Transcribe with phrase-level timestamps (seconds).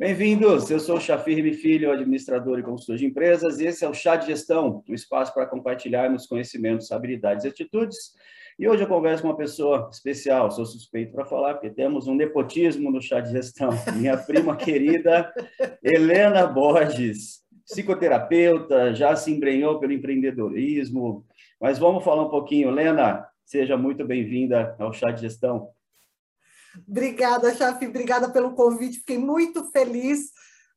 [0.00, 3.92] Bem-vindos, eu sou o Chafir Filho, administrador e consultor de empresas, e esse é o
[3.92, 8.14] Chá de Gestão, um espaço para compartilharmos conhecimentos, habilidades e atitudes.
[8.58, 12.14] E hoje eu converso com uma pessoa especial, sou suspeito para falar, porque temos um
[12.14, 13.68] nepotismo no Chá de Gestão.
[13.94, 15.30] Minha prima querida,
[15.82, 21.26] Helena Borges, psicoterapeuta, já se embrenhou pelo empreendedorismo.
[21.60, 22.70] Mas vamos falar um pouquinho.
[22.70, 25.68] Helena, seja muito bem-vinda ao Chá de Gestão.
[26.88, 28.98] Obrigada, Chafi, obrigada pelo convite.
[28.98, 30.30] Fiquei muito feliz,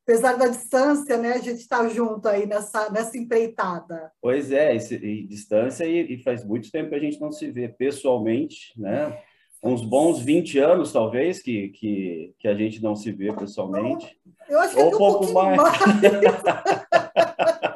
[0.04, 1.34] apesar da distância, né?
[1.34, 4.12] A gente está junto aí nessa, nessa empreitada.
[4.22, 7.50] Pois é, e, e distância, e, e, faz muito tempo que a gente não se
[7.52, 9.18] vê pessoalmente, né?
[9.64, 14.20] Uns bons 20 anos, talvez, que, que, que a gente não se vê pessoalmente.
[14.50, 15.58] Eu acho que Ou um pouco mais.
[15.58, 15.74] mais.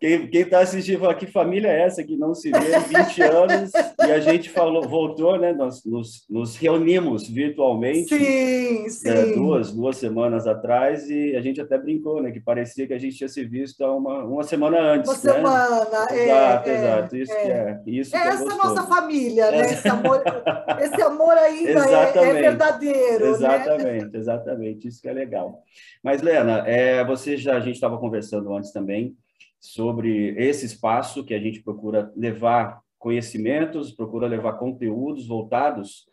[0.00, 3.72] Quem está assistindo fala, que família é essa que não se vê há 20 anos?
[4.06, 5.52] E a gente falou, voltou, né?
[5.52, 8.08] Nós nos, nos reunimos virtualmente.
[8.08, 9.08] Sim, né, sim.
[9.08, 12.30] Né, duas, duas semanas atrás e a gente até brincou, né?
[12.30, 15.10] Que parecia que a gente tinha se visto há uma, uma semana antes.
[15.10, 15.32] Uma né?
[15.32, 16.24] semana, é.
[16.24, 17.16] Exato, é, exato.
[17.16, 17.36] Isso é.
[17.36, 17.82] que é.
[17.86, 19.60] Isso é que é essa nossa família, né?
[19.60, 20.22] Esse amor,
[20.80, 23.24] esse amor ainda é, é, verdadeiro.
[23.24, 23.30] Né?
[23.30, 24.18] Exatamente, né?
[24.18, 24.88] exatamente.
[24.88, 25.62] Isso que é legal.
[26.02, 29.16] Mas, Lena, é, você já, a gente estava conversando antes também
[29.60, 36.06] sobre esse espaço que a gente procura levar conhecimentos, procura levar conteúdos voltados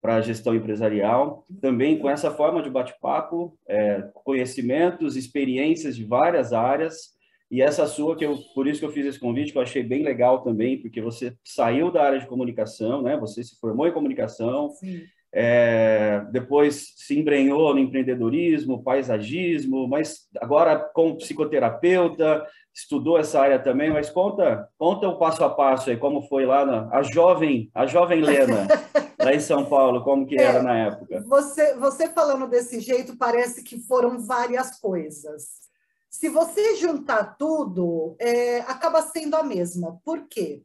[0.00, 6.52] para a gestão empresarial, também com essa forma de bate-papo, é, conhecimentos, experiências de várias
[6.52, 7.18] áreas,
[7.50, 9.82] e essa sua, que eu, por isso que eu fiz esse convite, que eu achei
[9.82, 13.16] bem legal também, porque você saiu da área de comunicação, né?
[13.18, 15.02] Você se formou em comunicação, Sim
[15.32, 23.90] é, depois se embrenhou no empreendedorismo, paisagismo, mas agora como psicoterapeuta, estudou essa área também,
[23.90, 27.86] mas conta, conta o passo a passo aí, como foi lá na, a jovem, a
[27.86, 28.66] jovem Lena,
[29.18, 31.22] lá em São Paulo, como que é, era na época.
[31.26, 35.60] Você, você falando desse jeito, parece que foram várias coisas.
[36.08, 40.00] Se você juntar tudo, é, acaba sendo a mesma.
[40.04, 40.62] Por quê?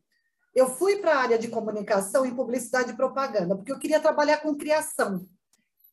[0.56, 4.38] Eu fui para a área de comunicação em publicidade e propaganda, porque eu queria trabalhar
[4.38, 5.28] com criação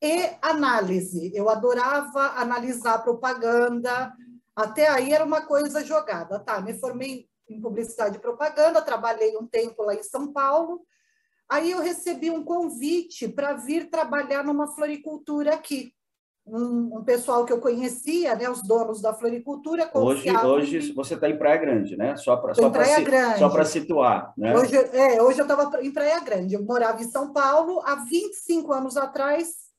[0.00, 1.32] e análise.
[1.34, 4.14] Eu adorava analisar propaganda.
[4.54, 6.60] Até aí era uma coisa jogada, tá?
[6.60, 10.86] Me formei em publicidade e propaganda, trabalhei um tempo lá em São Paulo.
[11.48, 15.92] Aí eu recebi um convite para vir trabalhar numa floricultura aqui
[16.46, 19.90] um, um, pessoal que eu conhecia, né, os donos da floricultura.
[19.94, 22.16] Hoje, hoje você está em Praia Grande, né?
[22.16, 22.54] Só para
[23.38, 24.56] só para situar, né?
[24.56, 26.54] Hoje, é, hoje eu estava em Praia Grande.
[26.54, 29.70] Eu morava em São Paulo há 25 anos atrás.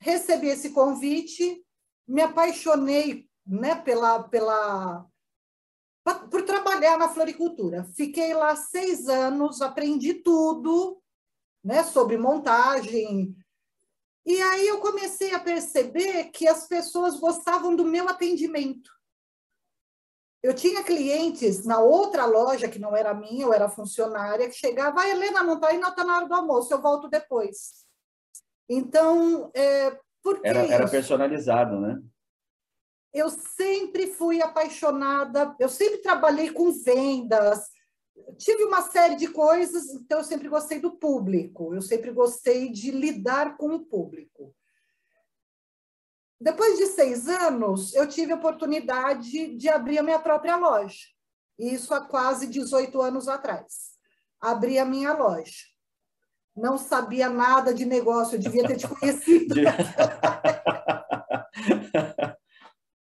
[0.00, 1.62] Recebi esse convite,
[2.06, 5.06] me apaixonei, né, pela pela
[6.30, 7.84] por trabalhar na floricultura.
[7.94, 10.98] Fiquei lá seis anos, aprendi tudo,
[11.62, 13.36] né, sobre montagem,
[14.30, 18.90] e aí eu comecei a perceber que as pessoas gostavam do meu atendimento.
[20.42, 25.00] Eu tinha clientes na outra loja, que não era minha, eu era funcionária, que chegava,
[25.00, 27.84] ah, Helena, não está aí, não está na hora do almoço, eu volto depois.
[28.68, 32.00] Então, é, por que era, era personalizado, né?
[33.12, 37.68] Eu sempre fui apaixonada, eu sempre trabalhei com vendas,
[38.38, 42.90] tive uma série de coisas, então eu sempre gostei do público, eu sempre gostei de
[42.90, 44.54] lidar com o público.
[46.40, 51.06] Depois de seis anos, eu tive a oportunidade de abrir a minha própria loja.
[51.58, 53.90] Isso há quase 18 anos atrás.
[54.40, 55.66] Abri a minha loja.
[56.56, 59.54] Não sabia nada de negócio, eu devia ter te conhecido.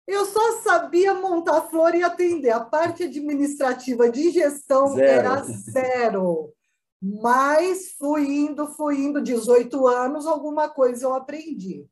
[0.07, 0.61] Eu só
[0.93, 2.51] sabia montar flor e atender.
[2.51, 5.09] A parte administrativa de gestão zero.
[5.09, 6.53] era zero.
[7.01, 11.89] Mas fui indo, fui indo, 18 anos, alguma coisa eu aprendi.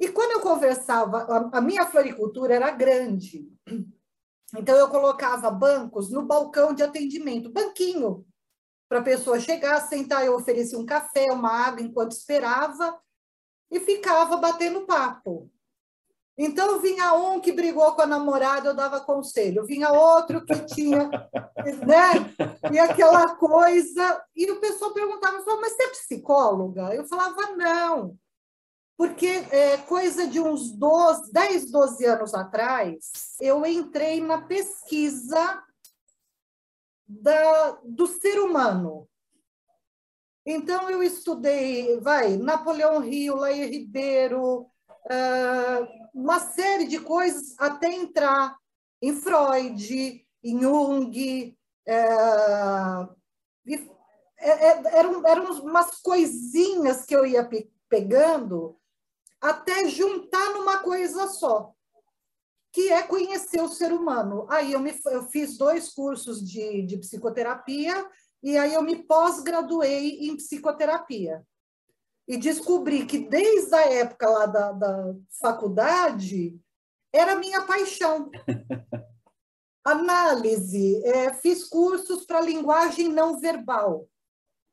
[0.00, 3.46] E quando eu conversava, a minha floricultura era grande.
[4.56, 8.26] Então eu colocava bancos no balcão de atendimento, banquinho,
[8.88, 13.00] para a pessoa chegar, sentar, eu oferecia um café, uma água enquanto esperava
[13.70, 15.50] e ficava batendo papo.
[16.36, 19.66] Então, vinha um que brigou com a namorada, eu dava conselho.
[19.66, 21.08] Vinha outro que tinha,
[21.86, 22.34] né?
[22.72, 24.24] E aquela coisa.
[24.34, 26.94] E o pessoal perguntava, mas você é psicóloga?
[26.94, 28.16] Eu falava, não.
[28.96, 35.62] Porque é, coisa de uns 12, 10, 12 anos atrás, eu entrei na pesquisa
[37.06, 39.08] da, do ser humano.
[40.46, 48.56] Então, eu estudei, vai, Napoleão Rio, Laia Ribeiro, uh, uma série de coisas até entrar
[49.00, 51.56] em Freud, em Jung.
[51.86, 52.04] É,
[54.38, 58.78] é, é, eram, eram umas coisinhas que eu ia pe pegando
[59.38, 61.74] até juntar numa coisa só,
[62.72, 64.46] que é conhecer o ser humano.
[64.48, 68.08] Aí eu, me, eu fiz dois cursos de, de psicoterapia
[68.42, 71.46] e aí eu me pós-graduei em psicoterapia.
[72.26, 76.58] E descobri que desde a época lá da, da faculdade
[77.12, 78.30] era minha paixão.
[79.84, 84.06] Análise, é, fiz cursos para linguagem não verbal.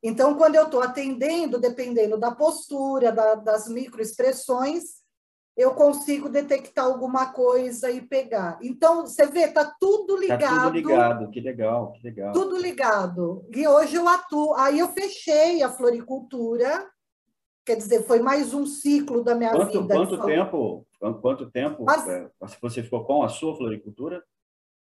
[0.02, 5.00] Então, quando eu estou atendendo, dependendo da postura, da, das microexpressões,
[5.58, 8.58] eu consigo detectar alguma coisa e pegar.
[8.62, 10.42] Então, você vê, está tudo ligado.
[10.42, 12.32] Está tudo ligado, que legal, que legal.
[12.32, 13.46] Tudo ligado.
[13.54, 14.54] E hoje eu atuo.
[14.56, 16.90] Aí eu fechei a floricultura,
[17.70, 19.94] quer dizer, foi mais um ciclo da minha quanto, vida.
[19.94, 20.88] Quanto tempo,
[21.22, 22.28] quanto tempo Mas, é,
[22.60, 24.24] você ficou com a sua floricultura?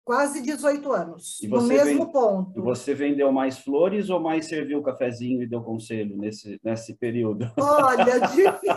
[0.04, 2.58] Quase 18 anos, no mesmo ponto.
[2.58, 6.96] E você vendeu mais flores ou mais serviu o cafezinho e deu conselho nesse, nesse
[6.96, 7.54] período?
[7.56, 8.74] Olha, difícil.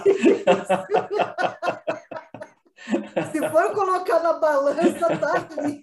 [3.32, 5.82] Se for colocar na balança, tá ali.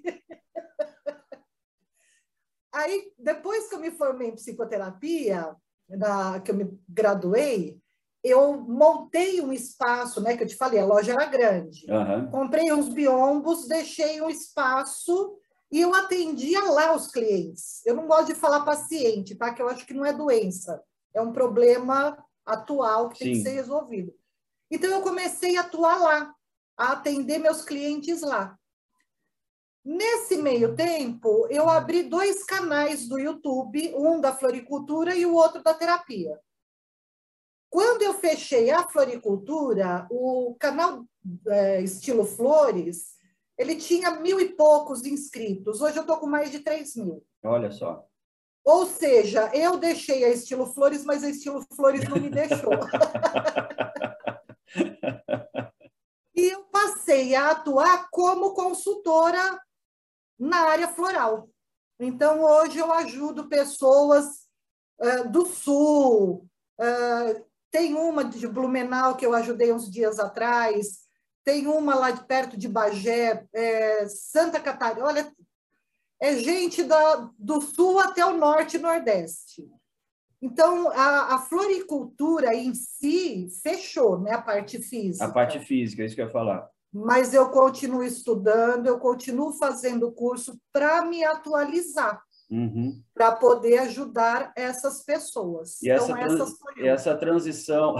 [2.72, 5.56] Aí, depois que eu me formei em psicoterapia,
[5.90, 7.81] na, que eu me graduei,
[8.24, 10.38] eu montei um espaço, né?
[10.38, 11.86] Que eu te falei, a loja era grande.
[11.90, 12.30] Uhum.
[12.30, 15.38] Comprei uns biombos, deixei um espaço
[15.72, 17.86] e eu atendia lá os clientes.
[17.86, 19.54] Eu não gosto de falar paciente, tá?
[19.54, 20.82] Que eu acho que não é doença,
[21.14, 23.24] é um problema atual que Sim.
[23.24, 24.14] tem que ser resolvido.
[24.70, 26.36] Então eu comecei a atuar lá,
[26.78, 28.58] a atender meus clientes lá.
[29.84, 35.64] Nesse meio tempo, eu abri dois canais do YouTube, um da floricultura e o outro
[35.64, 36.40] da terapia.
[37.72, 41.06] Quando eu fechei a floricultura, o canal
[41.48, 43.16] é, Estilo Flores,
[43.58, 45.80] ele tinha mil e poucos inscritos.
[45.80, 47.26] Hoje eu estou com mais de três mil.
[47.42, 48.06] Olha só.
[48.66, 52.74] Ou seja, eu deixei a Estilo Flores, mas a Estilo Flores não me deixou.
[56.36, 59.58] e eu passei a atuar como consultora
[60.38, 61.50] na área floral.
[61.98, 64.46] Então, hoje eu ajudo pessoas
[65.00, 66.46] uh, do Sul,
[66.78, 71.00] uh, tem uma de Blumenau que eu ajudei uns dias atrás,
[71.44, 75.06] tem uma lá de perto de Bagé, é, Santa Catarina.
[75.06, 75.34] Olha,
[76.22, 79.68] é gente da, do sul até o norte e nordeste.
[80.42, 84.34] Então, a, a, floricultura em si fechou, né?
[84.34, 85.26] A parte física.
[85.26, 86.68] A parte física, é isso que eu ia falar.
[86.92, 92.22] Mas eu continuo estudando, eu continuo fazendo curso para me atualizar
[92.52, 93.02] uhum.
[93.14, 95.82] para poder ajudar essas pessoas.
[95.82, 97.96] E então, essa, trans, essa transição,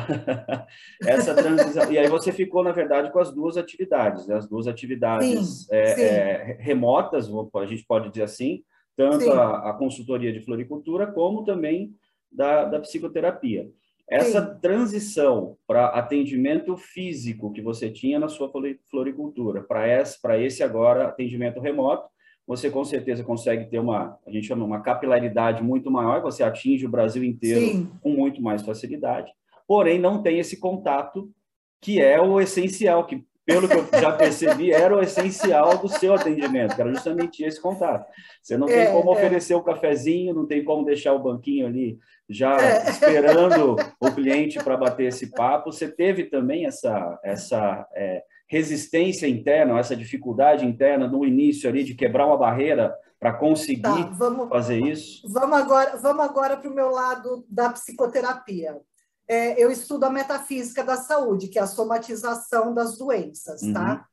[1.02, 4.36] essa transição, e aí você ficou na verdade com as duas atividades, né?
[4.36, 6.02] as duas atividades sim, é, sim.
[6.02, 8.64] É, remotas, a gente pode dizer assim,
[8.96, 11.96] tanto a, a, consultoria de floricultura como também
[12.32, 13.70] da, da psicoterapia.
[14.10, 14.60] Essa Sim.
[14.60, 18.52] transição para atendimento físico que você tinha na sua
[18.90, 22.10] floricultura, para esse, esse agora atendimento remoto,
[22.52, 26.86] você com certeza consegue ter uma, a gente chama uma capilaridade muito maior, você atinge
[26.86, 27.90] o Brasil inteiro Sim.
[28.02, 29.32] com muito mais facilidade,
[29.66, 31.32] porém não tem esse contato
[31.80, 36.14] que é o essencial, que pelo que eu já percebi, era o essencial do seu
[36.14, 38.06] atendimento, que era justamente esse contato.
[38.44, 39.14] Você não é, tem como é.
[39.14, 41.98] oferecer o cafezinho, não tem como deixar o banquinho ali
[42.30, 42.84] já é.
[42.92, 45.72] esperando o cliente para bater esse papo.
[45.72, 48.22] Você teve também essa, essa é,
[48.52, 53.96] resistência interna, essa dificuldade interna no início ali de quebrar uma barreira para conseguir tá,
[54.12, 55.26] vamos, fazer isso?
[55.26, 58.78] Vamos agora, vamos agora para o meu lado da psicoterapia.
[59.26, 63.68] É, eu estudo a metafísica da saúde, que é a somatização das doenças, tá?
[63.68, 63.74] uhum.
[63.74, 64.08] tá?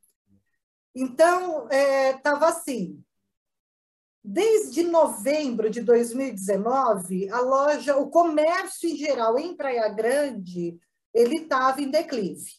[0.95, 3.03] Então, estava é, assim.
[4.23, 10.79] Desde novembro de 2019, a loja, o comércio em geral em Praia Grande,
[11.13, 12.53] ele estava em declive,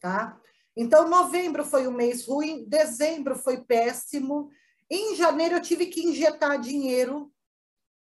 [0.00, 0.40] tá?
[0.76, 4.50] Então, novembro foi um mês ruim, dezembro foi péssimo.
[4.90, 7.32] Em janeiro, eu tive que injetar dinheiro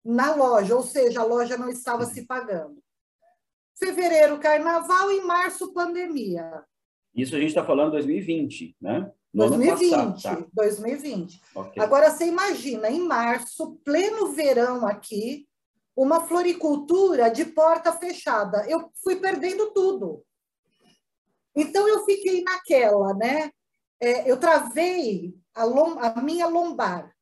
[0.05, 2.81] na loja, ou seja, a loja não estava se pagando.
[3.77, 6.65] Fevereiro, carnaval, e março, pandemia.
[7.15, 9.11] Isso a gente está falando 2020, né?
[9.33, 10.49] No 2020, passado, tá.
[10.55, 11.43] 2020.
[11.55, 11.83] Okay.
[11.83, 15.49] Agora, você imagina, em março, pleno verão aqui,
[15.97, 18.65] uma floricultura de porta fechada.
[18.69, 20.25] Eu fui perdendo tudo.
[21.55, 23.51] Então, eu fiquei naquela, né?
[24.01, 27.15] É, eu travei a, lom, a minha lombar.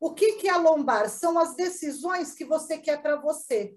[0.00, 1.08] O que, que é a lombar?
[1.08, 3.76] São as decisões que você quer para você.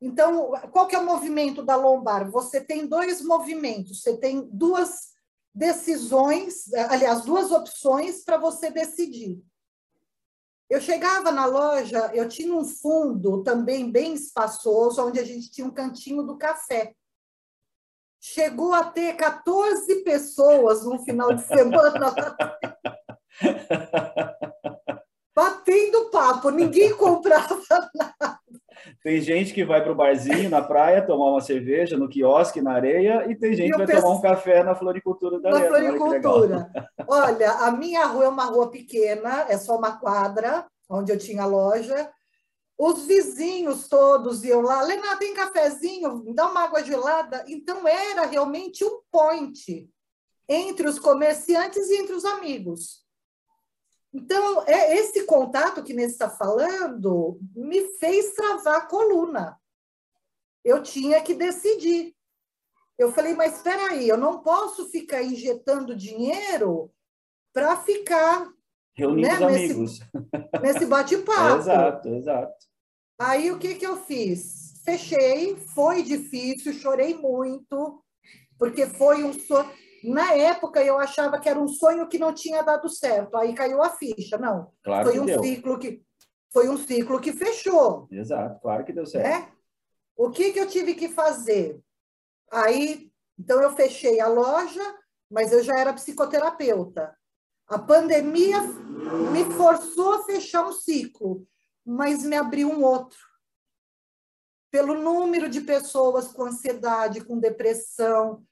[0.00, 2.28] Então, qual que é o movimento da lombar?
[2.30, 5.12] Você tem dois movimentos, você tem duas
[5.54, 9.40] decisões, aliás, duas opções para você decidir.
[10.68, 15.66] Eu chegava na loja, eu tinha um fundo também bem espaçoso, onde a gente tinha
[15.66, 16.96] um cantinho do café.
[18.22, 22.14] Chegou a ter 14 pessoas no final de semana.
[25.34, 27.58] Batendo papo, ninguém comprava
[27.94, 28.38] nada.
[29.02, 32.74] Tem gente que vai para o barzinho na praia tomar uma cerveja no quiosque, na
[32.74, 34.02] areia, e tem gente que vai penso...
[34.02, 36.70] tomar um café na floricultura da Na floricultura.
[37.08, 41.44] Olha, a minha rua é uma rua pequena, é só uma quadra, onde eu tinha
[41.44, 42.08] loja.
[42.84, 46.34] Os vizinhos todos iam lá, Lena, tem cafezinho?
[46.34, 47.44] Dá uma água gelada.
[47.46, 49.88] Então, era realmente um point
[50.48, 53.06] entre os comerciantes e entre os amigos.
[54.12, 59.56] Então, é esse contato que Nesse está falando me fez travar a coluna.
[60.64, 62.16] Eu tinha que decidir.
[62.98, 66.92] Eu falei, mas espera aí, eu não posso ficar injetando dinheiro
[67.52, 68.52] para ficar
[68.92, 70.00] reunindo né, amigos
[70.60, 71.58] nesse bate-papo.
[71.60, 72.71] exato, exato.
[73.22, 74.82] Aí o que que eu fiz?
[74.84, 78.02] Fechei, foi difícil, chorei muito,
[78.58, 79.70] porque foi um sonho.
[80.02, 83.36] Na época, eu achava que era um sonho que não tinha dado certo.
[83.36, 84.36] Aí caiu a ficha.
[84.36, 84.72] Não.
[84.82, 85.40] Claro foi que um deu.
[85.40, 86.02] ciclo que
[86.52, 88.08] foi um ciclo que fechou.
[88.10, 89.28] Exato, claro que deu certo.
[89.28, 89.52] Né?
[90.16, 91.80] O que, que eu tive que fazer?
[92.50, 94.82] Aí, então, eu fechei a loja,
[95.30, 97.16] mas eu já era psicoterapeuta.
[97.68, 98.60] A pandemia
[99.32, 101.46] me forçou a fechar um ciclo,
[101.84, 103.18] mas me abriu um outro.
[104.70, 108.42] Pelo número de pessoas com ansiedade, com depressão,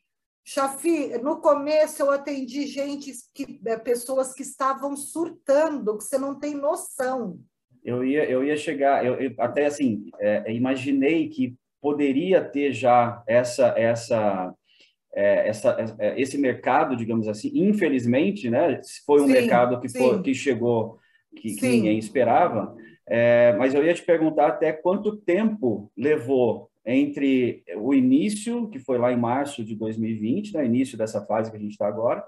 [0.44, 6.38] Chafi, no começo eu atendi gente, que, é, pessoas que estavam surtando, que você não
[6.38, 7.38] tem noção.
[7.84, 13.22] Eu ia, eu ia chegar, eu, eu até assim, é, imaginei que poderia ter já
[13.26, 14.54] essa, essa,
[15.14, 15.76] é, essa,
[16.16, 18.80] esse mercado, digamos assim, infelizmente, né?
[19.06, 20.98] Foi um sim, mercado que, foi, que chegou,
[21.36, 22.76] que, que ninguém esperava.
[23.12, 28.98] É, mas eu ia te perguntar até quanto tempo levou entre o início, que foi
[28.98, 32.24] lá em março de 2020, né, início dessa fase que a gente está agora,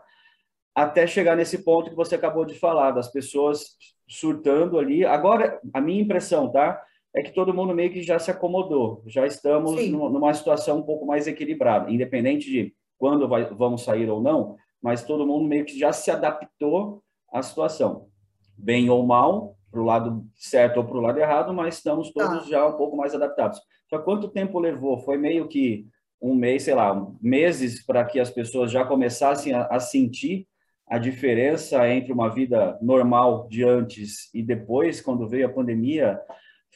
[0.74, 3.76] até chegar nesse ponto que você acabou de falar, das pessoas
[4.08, 5.04] surtando ali.
[5.04, 6.82] Agora, a minha impressão, tá?
[7.14, 9.92] É que todo mundo meio que já se acomodou, já estamos Sim.
[9.92, 15.04] numa situação um pouco mais equilibrada, independente de quando vai, vamos sair ou não, mas
[15.04, 18.08] todo mundo meio que já se adaptou à situação,
[18.56, 22.44] bem ou mal, para o lado certo ou para o lado errado, mas estamos todos
[22.44, 22.50] tá.
[22.50, 23.58] já um pouco mais adaptados.
[23.88, 24.98] Só quanto tempo levou?
[24.98, 25.86] Foi meio que
[26.20, 30.46] um mês, sei lá, meses para que as pessoas já começassem a, a, sentir
[30.86, 36.20] a diferença entre uma vida normal de antes e depois, quando veio a pandemia,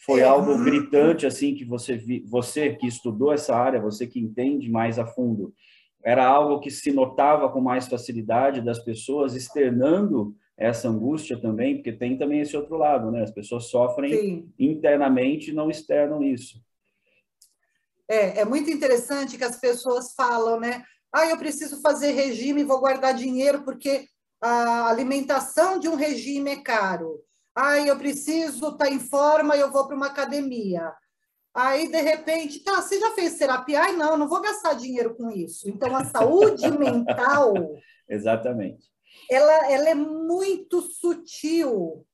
[0.04, 4.70] foi algo gritante assim que você vi, você que estudou essa área, você que entende
[4.70, 5.54] mais a fundo,
[6.04, 11.92] era algo que se notava com mais facilidade das pessoas externando essa angústia também, porque
[11.92, 13.22] tem também esse outro lado, né?
[13.22, 14.52] As pessoas sofrem Sim.
[14.58, 16.62] internamente e não externam isso.
[18.08, 20.82] É, é muito interessante que as pessoas falam, né?
[21.12, 24.06] Ah, eu preciso fazer regime, vou guardar dinheiro porque
[24.40, 27.20] a alimentação de um regime é caro.
[27.54, 30.92] Ah, eu preciso estar tá em forma, eu vou para uma academia.
[31.54, 33.80] Aí, de repente, tá, você já fez terapia?
[33.80, 35.68] Ai, não, não vou gastar dinheiro com isso.
[35.68, 37.54] Então, a saúde mental...
[38.06, 38.86] Exatamente.
[39.30, 42.06] Ela, ela é muito sutil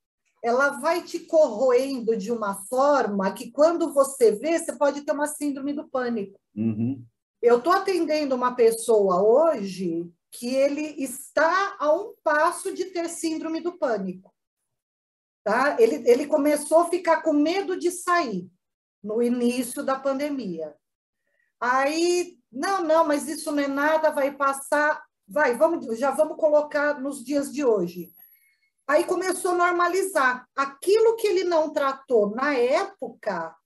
[0.42, 5.28] ela vai te corroendo de uma forma que quando você vê, você pode ter uma
[5.28, 6.38] síndrome do pânico.
[6.56, 7.04] Uhum.
[7.40, 13.60] Eu estou atendendo uma pessoa hoje que ele está a um passo de ter síndrome
[13.60, 14.34] do pânico.
[15.44, 15.76] Tá?
[15.78, 18.50] Ele, ele começou a ficar com medo de sair
[19.02, 20.74] no início da pandemia.
[21.60, 25.04] Aí, não, não, mas isso não é nada, vai passar.
[25.32, 28.12] Vai, vamos, já vamos colocar nos dias de hoje.
[28.86, 30.46] Aí começou a normalizar.
[30.54, 33.56] Aquilo que ele não tratou na época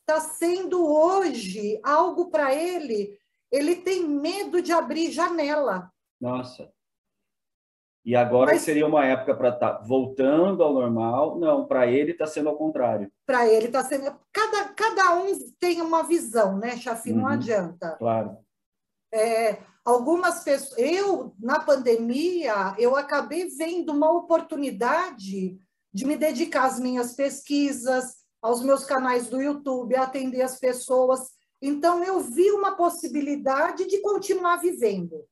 [0.00, 3.16] está sendo hoje algo para ele.
[3.52, 5.92] Ele tem medo de abrir janela.
[6.20, 6.72] Nossa.
[8.04, 11.38] E agora Mas, seria uma época para estar tá voltando ao normal?
[11.38, 13.12] Não, para ele está sendo ao contrário.
[13.24, 14.16] Para ele está sendo.
[14.32, 15.26] Cada, cada um
[15.60, 17.12] tem uma visão, né, Chafi?
[17.12, 17.96] Uhum, não adianta.
[17.98, 18.38] Claro.
[19.12, 25.56] É, algumas pessoas, eu na pandemia, eu acabei vendo uma oportunidade
[25.94, 31.30] de me dedicar às minhas pesquisas, aos meus canais do YouTube, atender as pessoas.
[31.62, 35.24] Então eu vi uma possibilidade de continuar vivendo.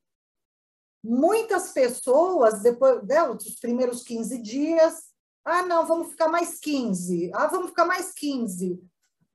[1.03, 5.13] Muitas pessoas depois né, dos primeiros 15 dias,
[5.45, 7.31] ah, não, vamos ficar mais 15.
[7.35, 8.81] Ah, vamos ficar mais 15.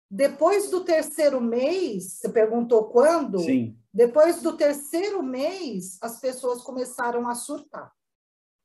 [0.10, 3.40] Depois do terceiro mês, você perguntou quando?
[3.40, 3.79] Sim.
[3.94, 7.92] Depois do terceiro mês, as pessoas começaram a surtar.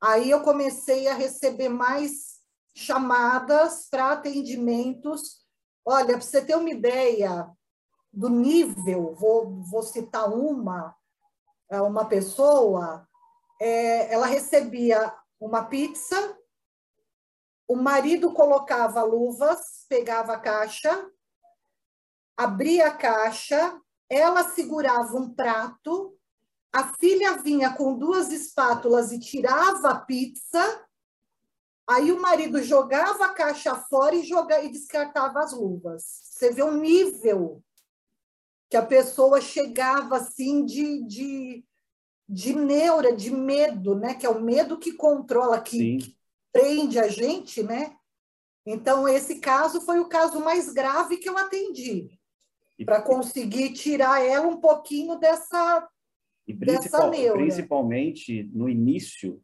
[0.01, 2.41] Aí eu comecei a receber mais
[2.75, 5.45] chamadas para atendimentos.
[5.85, 7.51] Olha, para você ter uma ideia,
[8.15, 10.95] do nível, vou, vou citar uma,
[11.69, 13.07] é, uma pessoa,
[13.61, 16.39] é, ela recebia uma pizza,
[17.67, 21.11] o marido colocava luvas, pegava a caixa,
[22.37, 26.17] abria a caixa, ela segurava um prato,
[26.73, 30.85] a filha vinha com duas espátulas e tirava a pizza,
[31.89, 36.03] aí o marido jogava a caixa fora e, joga, e descartava as luvas.
[36.05, 37.63] Você vê o nível
[38.69, 41.65] que a pessoa chegava assim de, de,
[42.29, 44.15] de neura, de medo, né?
[44.15, 46.19] Que é o medo que controla, que, que
[46.53, 47.97] prende a gente, né?
[48.67, 52.19] Então, esse caso foi o caso mais grave que eu atendi,
[52.83, 55.87] para conseguir tirar ela um pouquinho dessa,
[56.49, 57.39] e principal, dessa neura.
[57.39, 59.41] Principalmente no início,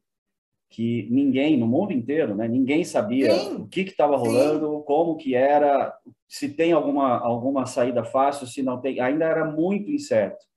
[0.71, 3.57] que ninguém, no mundo inteiro, né, ninguém sabia Sim.
[3.57, 5.93] o que estava rolando, como que era,
[6.29, 10.50] se tem alguma, alguma saída fácil, se não tem, ainda era muito incerto.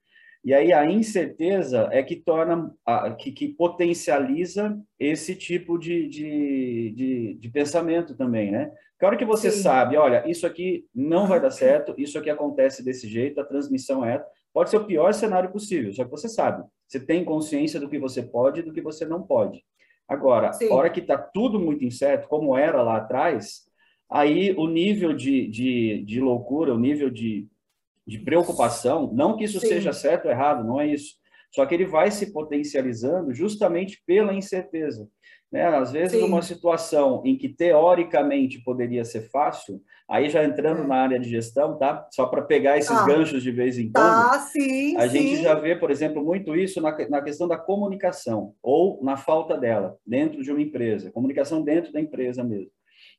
[0.44, 2.70] E aí a incerteza é que torna,
[3.18, 8.70] que, que potencializa esse tipo de, de, de, de, pensamento também, né?
[9.00, 9.62] Que hora que você Sim.
[9.62, 14.04] sabe, olha, isso aqui não vai dar certo, isso aqui acontece desse jeito, a transmissão
[14.04, 14.22] é,
[14.54, 17.98] pode ser o pior cenário possível, só que você sabe, você tem consciência do que
[17.98, 19.64] você pode e do que você não pode.
[20.08, 20.70] Agora, Sim.
[20.70, 23.64] a hora que está tudo muito incerto, como era lá atrás,
[24.10, 27.48] aí o nível de, de, de loucura, o nível de,
[28.06, 29.68] de preocupação, não que isso Sim.
[29.68, 31.16] seja certo ou errado, não é isso.
[31.54, 35.08] Só que ele vai se potencializando justamente pela incerteza.
[35.54, 35.64] Né?
[35.68, 36.26] Às vezes, Sim.
[36.26, 39.80] uma situação em que teoricamente poderia ser fácil,
[40.10, 40.88] aí já entrando é.
[40.88, 42.08] na área de gestão, tá?
[42.12, 43.06] Só para pegar esses ah.
[43.06, 45.20] ganchos de vez em quando, ah, sim, a sim.
[45.20, 49.56] gente já vê, por exemplo, muito isso na, na questão da comunicação ou na falta
[49.56, 52.72] dela dentro de uma empresa, comunicação dentro da empresa mesmo,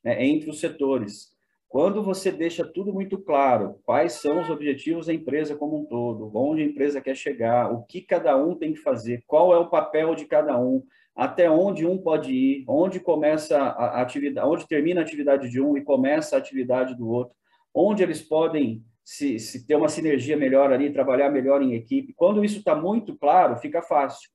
[0.02, 0.24] né?
[0.26, 1.33] entre os setores.
[1.75, 6.31] Quando você deixa tudo muito claro, quais são os objetivos da empresa como um todo,
[6.33, 9.69] onde a empresa quer chegar, o que cada um tem que fazer, qual é o
[9.69, 10.84] papel de cada um,
[11.17, 15.76] até onde um pode ir, onde começa a atividade, onde termina a atividade de um
[15.76, 17.34] e começa a atividade do outro,
[17.75, 22.15] onde eles podem se, se ter uma sinergia melhor ali, trabalhar melhor em equipe.
[22.15, 24.30] Quando isso está muito claro, fica fácil.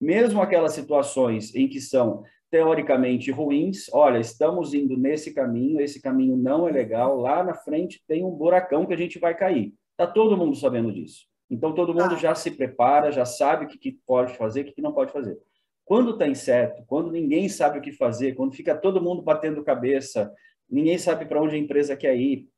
[0.00, 2.22] Mesmo aquelas situações em que são
[2.54, 8.00] teoricamente ruins, olha, estamos indo nesse caminho, esse caminho não é legal, lá na frente
[8.06, 9.74] tem um buracão que a gente vai cair.
[9.90, 11.26] Está todo mundo sabendo disso.
[11.50, 12.16] Então, todo mundo ah.
[12.16, 15.10] já se prepara, já sabe o que, que pode fazer, o que, que não pode
[15.10, 15.36] fazer.
[15.84, 20.32] Quando está incerto, quando ninguém sabe o que fazer, quando fica todo mundo batendo cabeça,
[20.70, 22.48] ninguém sabe para onde a empresa quer ir,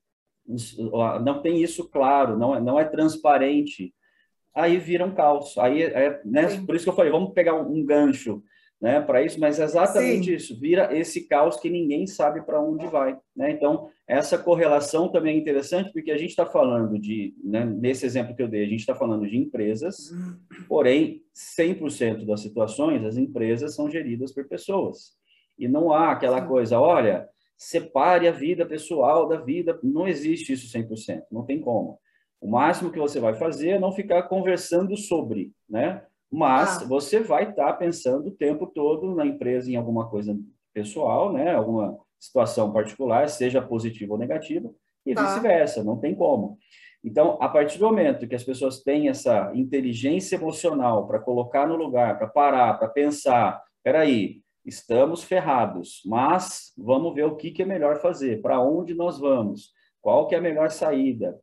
[1.24, 3.94] não tem isso claro, não é, não é transparente,
[4.54, 5.56] aí vira um caos.
[5.56, 8.42] Aí é, né, por isso que eu falei, vamos pegar um, um gancho
[8.80, 10.34] né, para isso, mas é exatamente Sim.
[10.34, 13.18] isso, vira esse caos que ninguém sabe para onde vai.
[13.34, 13.50] Né?
[13.50, 18.36] Então, essa correlação também é interessante, porque a gente está falando de, né, nesse exemplo
[18.36, 20.10] que eu dei, a gente está falando de empresas,
[20.68, 21.22] porém,
[21.58, 25.16] 100% das situações, as empresas são geridas por pessoas.
[25.58, 30.70] E não há aquela coisa, olha, separe a vida pessoal da vida, não existe isso
[30.76, 31.98] 100%, não tem como.
[32.38, 36.02] O máximo que você vai fazer é não ficar conversando sobre, né?
[36.30, 36.84] Mas ah.
[36.86, 40.36] você vai estar tá pensando o tempo todo na empresa em alguma coisa
[40.72, 41.54] pessoal, né?
[41.54, 44.70] Alguma situação particular, seja positiva ou negativa,
[45.04, 45.24] e tá.
[45.24, 46.58] vice-versa, não tem como.
[47.04, 51.76] Então, a partir do momento que as pessoas têm essa inteligência emocional para colocar no
[51.76, 57.66] lugar, para parar, para pensar, peraí, estamos ferrados, mas vamos ver o que, que é
[57.66, 61.38] melhor fazer, para onde nós vamos, qual que é a melhor saída,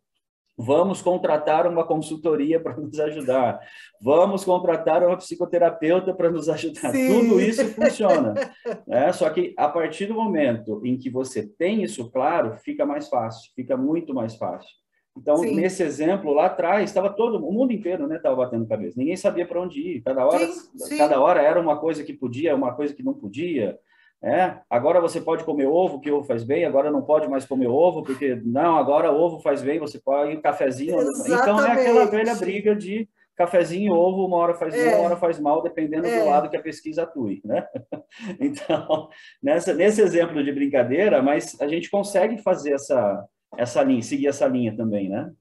[0.57, 3.59] Vamos contratar uma consultoria para nos ajudar.
[4.01, 6.91] Vamos contratar uma psicoterapeuta para nos ajudar.
[6.91, 7.07] Sim.
[7.07, 8.33] Tudo isso funciona.
[8.87, 9.11] Né?
[9.13, 13.51] Só que a partir do momento em que você tem isso claro, fica mais fácil,
[13.55, 14.69] fica muito mais fácil.
[15.15, 15.55] Então, Sim.
[15.55, 18.97] nesse exemplo, lá atrás, estava todo o mundo inteiro né, estava batendo cabeça.
[18.97, 20.01] Ninguém sabia para onde ir.
[20.01, 20.97] Cada hora, Sim.
[20.97, 23.77] cada hora era uma coisa que podia, uma coisa que não podia.
[24.23, 27.67] É, agora você pode comer ovo, que ovo faz bem, agora não pode mais comer
[27.67, 30.97] ovo, porque não, agora ovo faz bem, você pode um cafezinho.
[30.97, 31.41] Exatamente.
[31.41, 34.95] Então é aquela velha briga de cafezinho e ovo, uma hora faz bem, é.
[34.95, 36.21] uma hora faz mal, dependendo é.
[36.21, 37.67] do lado que a pesquisa atue, né?
[38.39, 39.09] Então,
[39.41, 43.25] nessa, nesse exemplo de brincadeira, mas a gente consegue fazer essa,
[43.57, 45.31] essa linha, seguir essa linha também, né?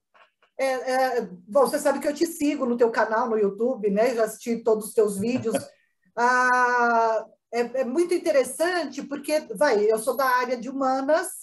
[0.58, 4.14] É, é, bom, você sabe que eu te sigo no teu canal no YouTube, né?
[4.14, 5.54] Já assisti todos os teus vídeos.
[6.16, 11.42] ah, é, é muito interessante porque, vai, eu sou da área de humanas,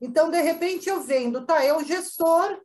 [0.00, 2.60] então, de repente, eu vendo, tá, é o gestor,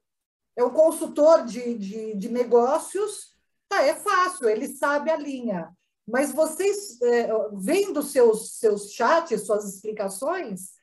[0.56, 3.36] é o consultor de, de, de negócios,
[3.67, 5.72] tá, é fácil, ele sabe a linha.
[6.08, 10.74] Mas vocês, é, vendo seus, seus chats, suas explicações,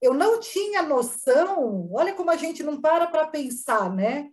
[0.00, 4.30] eu não tinha noção, olha como a gente não para para pensar, né?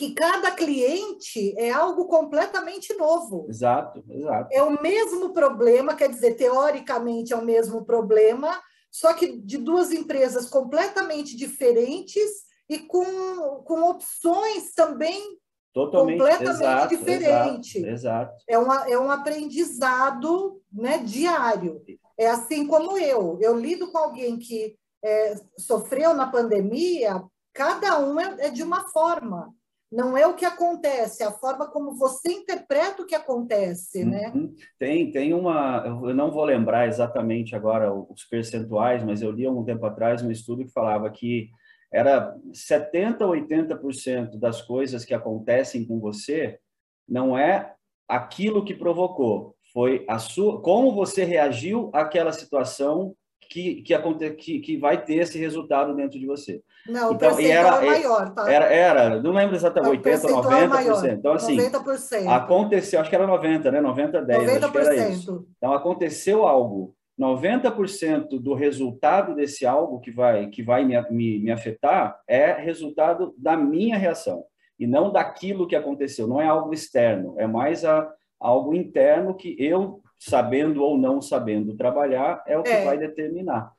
[0.00, 3.44] Que cada cliente é algo completamente novo.
[3.50, 4.48] Exato, exato.
[4.50, 8.58] É o mesmo problema, quer dizer, teoricamente é o mesmo problema,
[8.90, 15.38] só que de duas empresas completamente diferentes e com, com opções também
[15.70, 17.78] Totalmente, completamente exato, diferente.
[17.78, 18.44] Exato, exato.
[18.48, 21.82] É, uma, é um aprendizado né, diário.
[22.16, 23.38] É assim como eu.
[23.38, 28.88] Eu lido com alguém que é, sofreu na pandemia, cada um é, é de uma
[28.88, 29.54] forma
[29.90, 34.30] não é o que acontece, é a forma como você interpreta o que acontece, né?
[34.34, 34.54] Uhum.
[34.78, 39.50] Tem, tem uma, eu não vou lembrar exatamente agora os percentuais, mas eu li há
[39.50, 41.50] um tempo atrás um estudo que falava que
[41.92, 46.60] era 70 ou 80% das coisas que acontecem com você
[47.08, 47.74] não é
[48.08, 53.14] aquilo que provocou, foi a sua, como você reagiu àquela situação
[53.50, 56.62] que, que, que, que vai ter esse resultado dentro de você.
[56.86, 58.50] Não, então, o percentual era, é maior, tá?
[58.50, 60.62] Era, era, não lembro exatamente, 80, 90%.
[60.62, 62.28] É maior, então, assim, 90%.
[62.28, 63.80] aconteceu, acho que era 90, né?
[63.80, 64.62] 90, 10, 90%.
[64.62, 65.48] acho que era isso.
[65.56, 66.94] Então, aconteceu algo.
[67.18, 73.34] 90% do resultado desse algo que vai, que vai me, me, me afetar é resultado
[73.36, 74.44] da minha reação
[74.78, 76.26] e não daquilo que aconteceu.
[76.26, 78.10] Não é algo externo, é mais a,
[78.40, 82.84] algo interno que eu, sabendo ou não sabendo trabalhar, é o que é.
[82.84, 83.72] vai determinar.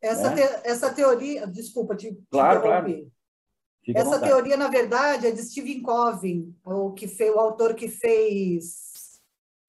[0.00, 0.46] Essa, né?
[0.46, 3.10] te, essa teoria, desculpa te, claro, claro.
[3.94, 9.22] essa teoria, na verdade, é de Stephen Covey, o, que fez, o autor que fez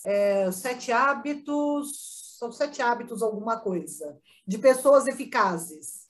[0.05, 6.07] é, Sete Hábitos, são Sete Hábitos alguma coisa, de pessoas eficazes.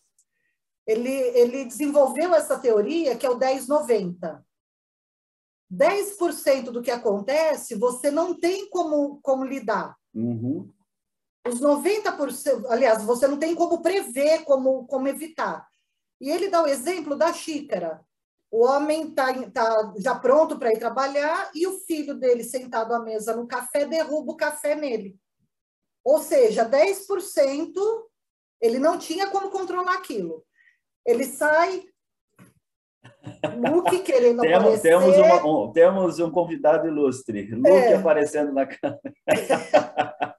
[0.85, 4.43] Ele, ele desenvolveu essa teoria que é o 1090.
[5.71, 9.95] 10% do que acontece você não tem como, como lidar.
[10.17, 10.73] Uhum.
[11.47, 15.67] Os 90%, aliás, você não tem como prever, como, como evitar.
[16.19, 18.03] E ele dá o exemplo da xícara.
[18.49, 22.99] O homem está tá já pronto para ir trabalhar e o filho dele sentado à
[22.99, 25.19] mesa no café derruba o café nele.
[26.03, 27.73] Ou seja, 10%
[28.59, 30.43] ele não tinha como controlar aquilo.
[31.05, 31.85] Ele sai,
[33.71, 34.89] Luke querendo temos, aparecer.
[34.89, 37.95] Temos, uma, um, temos um convidado ilustre, Luke é.
[37.95, 39.01] aparecendo na câmera.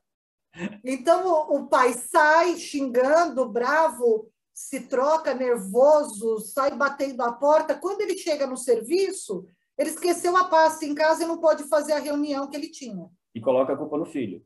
[0.83, 7.77] Então o pai sai xingando, bravo, se troca nervoso, sai batendo a porta.
[7.77, 9.47] Quando ele chega no serviço,
[9.79, 13.09] ele esqueceu a pasta em casa e não pode fazer a reunião que ele tinha.
[13.33, 14.43] E coloca a culpa no filho.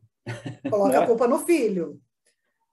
[0.68, 1.98] Coloca a culpa no filho.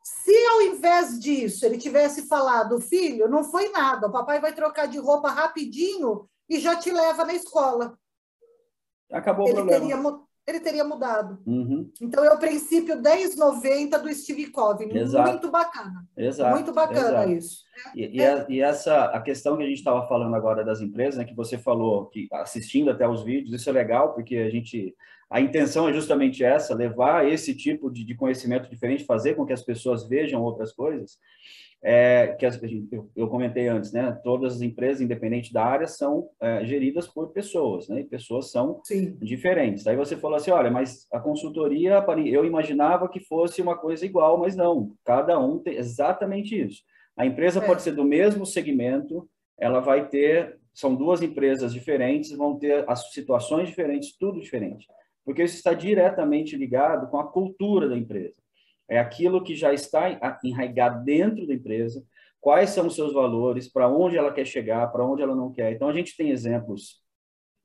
[0.04, 4.88] Se ao invés disso ele tivesse falado, filho, não foi nada, o papai vai trocar
[4.88, 7.98] de roupa rapidinho e já te leva na escola.
[9.12, 9.80] Acabou ele o problema.
[9.80, 11.40] Teria, ele teria mudado.
[11.46, 11.90] Uhum.
[12.02, 14.90] Então, é o princípio 1090 do Steve Covey.
[14.98, 15.30] Exato.
[15.30, 16.06] Muito bacana.
[16.18, 16.56] Exato.
[16.56, 17.32] Muito bacana Exato.
[17.32, 17.64] isso.
[17.96, 21.18] E, e, a, e, essa, a questão que a gente estava falando agora das empresas,
[21.18, 24.96] né, que você falou, que assistindo até os vídeos, isso é legal, porque a gente...
[25.32, 29.54] A intenção é justamente essa, levar esse tipo de, de conhecimento diferente, fazer com que
[29.54, 31.20] as pessoas vejam outras coisas
[31.82, 32.62] é, que as,
[32.92, 34.12] eu, eu, comentei antes, né?
[34.24, 38.02] Todas as empresas, independente da área, são é, geridas por pessoas, né?
[38.02, 39.16] E pessoas são Sim.
[39.22, 39.88] diferentes.
[39.88, 44.38] Aí você falou assim, olha, mas a consultoria, eu imaginava que fosse uma coisa igual,
[44.38, 44.94] mas não.
[45.06, 46.84] Cada um tem exatamente isso.
[47.16, 47.66] A empresa é.
[47.66, 53.12] pode ser do mesmo segmento, ela vai ter, são duas empresas diferentes, vão ter as
[53.14, 54.86] situações diferentes, tudo diferente,
[55.26, 58.36] porque isso está diretamente ligado com a cultura da empresa
[58.90, 62.04] é aquilo que já está enraigado dentro da empresa,
[62.42, 65.72] quais são os seus valores, para onde ela quer chegar, para onde ela não quer.
[65.74, 67.02] Então, a gente tem exemplos,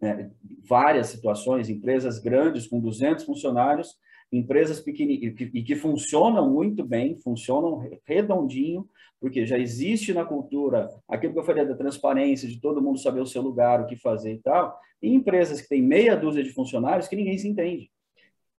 [0.00, 0.30] né,
[0.68, 3.94] várias situações, empresas grandes com 200 funcionários,
[4.32, 8.88] empresas pequenininhas e que funcionam muito bem, funcionam redondinho,
[9.20, 13.20] porque já existe na cultura aquilo que eu falei da transparência, de todo mundo saber
[13.20, 16.52] o seu lugar, o que fazer e tal, e empresas que têm meia dúzia de
[16.52, 17.90] funcionários que ninguém se entende.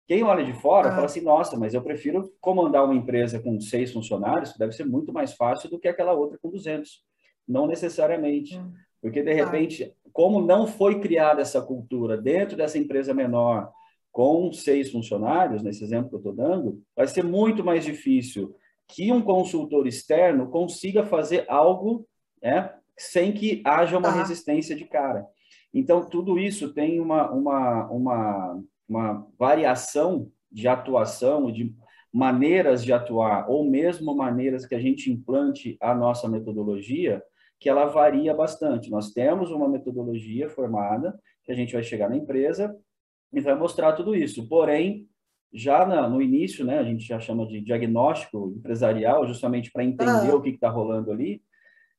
[0.07, 0.93] Quem olha de fora ah.
[0.93, 4.85] fala assim, nossa, mas eu prefiro comandar uma empresa com seis funcionários, que deve ser
[4.85, 7.03] muito mais fácil do que aquela outra com 200.
[7.49, 8.59] Não necessariamente.
[8.59, 8.73] Hum.
[9.01, 9.45] Porque, de tá.
[9.45, 13.71] repente, como não foi criada essa cultura dentro dessa empresa menor,
[14.13, 18.55] com seis funcionários, nesse exemplo que eu estou dando, vai ser muito mais difícil
[18.87, 22.07] que um consultor externo consiga fazer algo
[22.43, 24.21] né, sem que haja uma tá.
[24.21, 25.27] resistência de cara.
[25.73, 31.75] Então, tudo isso tem uma, uma, uma uma variação de atuação, de
[32.13, 37.23] maneiras de atuar, ou mesmo maneiras que a gente implante a nossa metodologia,
[37.59, 38.91] que ela varia bastante.
[38.91, 42.77] Nós temos uma metodologia formada, que a gente vai chegar na empresa
[43.33, 44.49] e vai mostrar tudo isso.
[44.49, 45.09] Porém,
[45.53, 50.31] já na, no início, né, a gente já chama de diagnóstico empresarial, justamente para entender
[50.31, 50.37] ah.
[50.37, 51.43] o que está rolando ali,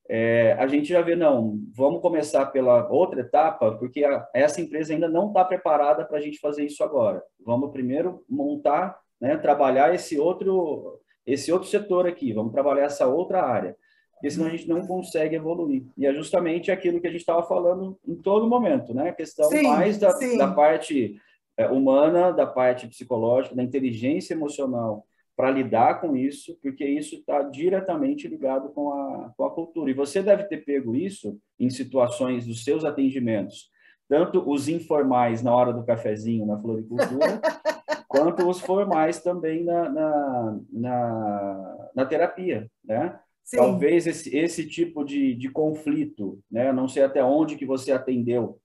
[0.07, 4.93] é, a gente já vê, não, vamos começar pela outra etapa, porque a, essa empresa
[4.93, 7.23] ainda não está preparada para a gente fazer isso agora.
[7.43, 13.41] Vamos primeiro montar, né, trabalhar esse outro, esse outro setor aqui, vamos trabalhar essa outra
[13.43, 13.75] área,
[14.13, 15.83] porque senão a gente não consegue evoluir.
[15.97, 19.09] E é justamente aquilo que a gente estava falando em todo momento, né?
[19.09, 21.19] A questão sim, mais da, da parte
[21.57, 27.41] é, humana, da parte psicológica, da inteligência emocional para lidar com isso, porque isso está
[27.43, 29.91] diretamente ligado com a, com a cultura.
[29.91, 33.69] E você deve ter pego isso em situações dos seus atendimentos,
[34.07, 37.41] tanto os informais na hora do cafezinho na floricultura,
[38.07, 43.19] quanto os formais também na, na, na, na terapia, né?
[43.43, 43.57] Sim.
[43.57, 46.71] Talvez esse, esse tipo de, de conflito, né?
[46.71, 48.59] Não sei até onde que você atendeu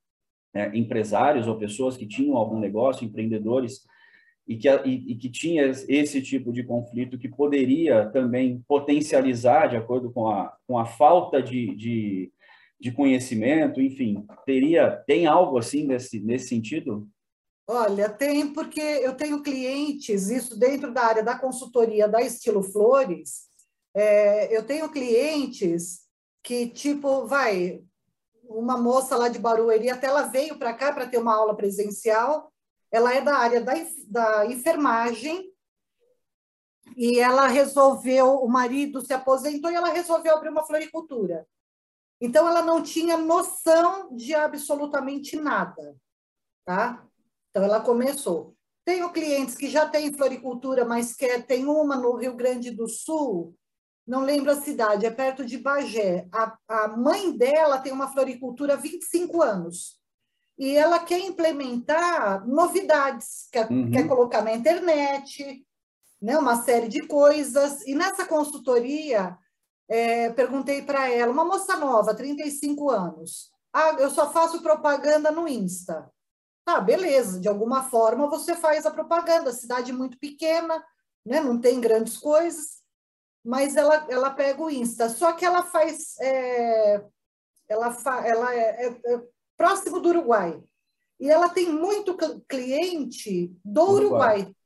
[0.55, 0.71] né?
[0.75, 3.85] empresários ou pessoas que tinham algum negócio, empreendedores,
[4.47, 9.77] e que, e, e, que tinha esse tipo de conflito que poderia também potencializar, de
[9.77, 12.33] acordo com a, com a falta de, de,
[12.81, 17.09] de conhecimento, enfim, teria tem algo assim nesse, nesse sentido?
[17.69, 23.49] Olha, tem, porque eu tenho clientes, isso dentro da área da consultoria da Estilo Flores,
[23.95, 26.01] é, eu tenho clientes
[26.43, 27.81] que, tipo, vai,
[28.45, 32.50] uma moça lá de Barueri, até ela veio para cá para ter uma aula presencial,
[32.91, 33.75] ela é da área da,
[34.09, 35.51] da enfermagem
[36.97, 41.47] e ela resolveu, o marido se aposentou e ela resolveu abrir uma floricultura.
[42.21, 45.97] Então, ela não tinha noção de absolutamente nada,
[46.65, 47.07] tá?
[47.49, 48.55] Então, ela começou.
[48.85, 53.57] Tenho clientes que já têm floricultura, mas quer, tem uma no Rio Grande do Sul,
[54.07, 56.29] não lembro a cidade, é perto de Bagé.
[56.33, 60.00] A, a mãe dela tem uma floricultura há 25 anos
[60.61, 63.91] e ela quer implementar novidades, quer, uhum.
[63.91, 65.67] quer colocar na internet,
[66.21, 67.81] né, uma série de coisas.
[67.87, 69.39] E nessa consultoria,
[69.89, 75.49] é, perguntei para ela, uma moça nova, 35 anos, ah, eu só faço propaganda no
[75.49, 76.13] Insta.
[76.63, 80.85] Tá, beleza, de alguma forma você faz a propaganda, cidade muito pequena,
[81.25, 82.83] né, não tem grandes coisas,
[83.43, 85.09] mas ela, ela pega o Insta.
[85.09, 86.19] Só que ela faz.
[86.21, 87.03] É,
[87.67, 90.59] ela, fa, ela é, é, é próximo do Uruguai.
[91.21, 92.17] E ela tem muito
[92.49, 94.39] cliente do Uruguai.
[94.39, 94.57] Uruguai.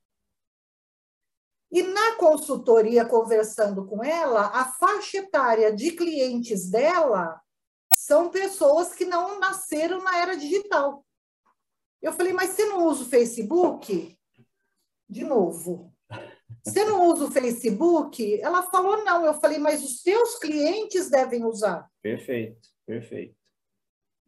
[1.69, 7.41] E na consultoria, conversando com ela, a faixa etária de clientes dela
[7.93, 11.05] são pessoas que não nasceram na era digital.
[12.01, 14.17] Eu falei, mas você não usa o Facebook?
[15.09, 15.93] De novo.
[16.63, 18.41] Você não usa o Facebook?
[18.41, 19.23] Ela falou, não.
[19.23, 21.87] Eu falei, mas os seus clientes devem usar.
[22.01, 23.44] Perfeito, perfeito.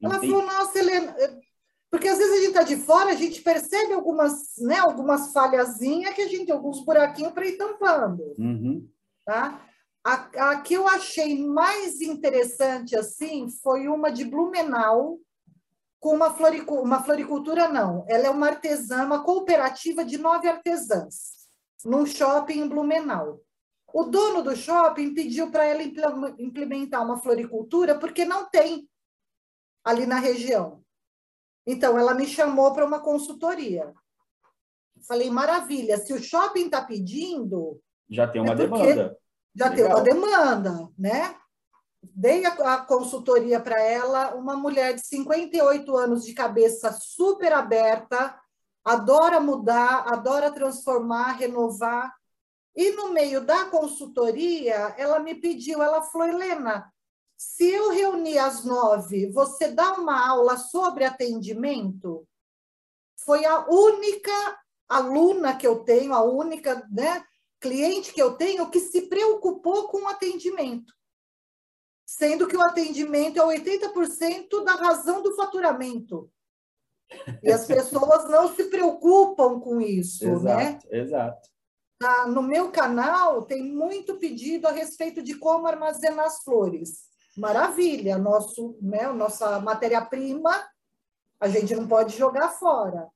[0.01, 1.15] Ela falou, nossa, Helena,
[1.89, 6.13] porque às vezes a gente está de fora, a gente percebe algumas, né, algumas falhazinhas
[6.13, 8.36] que a gente, alguns buraquinhos para ir tampando.
[8.38, 8.88] Uhum.
[9.25, 9.62] Tá?
[10.03, 15.19] A, a que eu achei mais interessante assim foi uma de Blumenau,
[15.99, 18.05] com uma, floricu uma floricultura, não.
[18.07, 21.47] Ela é uma artesã, uma cooperativa de nove artesãs,
[21.83, 23.41] num shopping em Blumenau.
[23.93, 25.81] O dono do shopping pediu para ela
[26.38, 28.88] implementar uma floricultura porque não tem
[29.88, 30.84] ali na região.
[31.65, 33.93] Então, ela me chamou para uma consultoria.
[35.08, 37.82] Falei, maravilha, se o shopping está pedindo.
[38.10, 39.17] Já tem uma é demanda.
[39.56, 39.76] Já Legal.
[39.76, 41.36] tem uma demanda, né?
[42.04, 48.38] Dei a, a consultoria para ela, uma mulher de 58 anos, de cabeça super aberta,
[48.84, 52.13] adora mudar, adora transformar, renovar.
[52.76, 56.91] E no meio da consultoria, ela me pediu, ela falou, Helena,
[57.38, 62.28] se eu reunir às nove, você dá uma aula sobre atendimento?
[63.23, 67.23] Foi a única aluna que eu tenho, a única né,
[67.60, 70.91] cliente que eu tenho que se preocupou com o atendimento.
[72.08, 76.32] Sendo que o atendimento é 80% da razão do faturamento.
[77.43, 80.80] E as pessoas não se preocupam com isso, exato, né?
[80.89, 81.50] Exato.
[82.02, 87.07] Ah, no meu canal tem muito pedido a respeito de como armazenar as flores
[87.38, 90.52] maravilha, nosso, né, nossa matéria-prima,
[91.39, 93.08] a gente não pode jogar fora.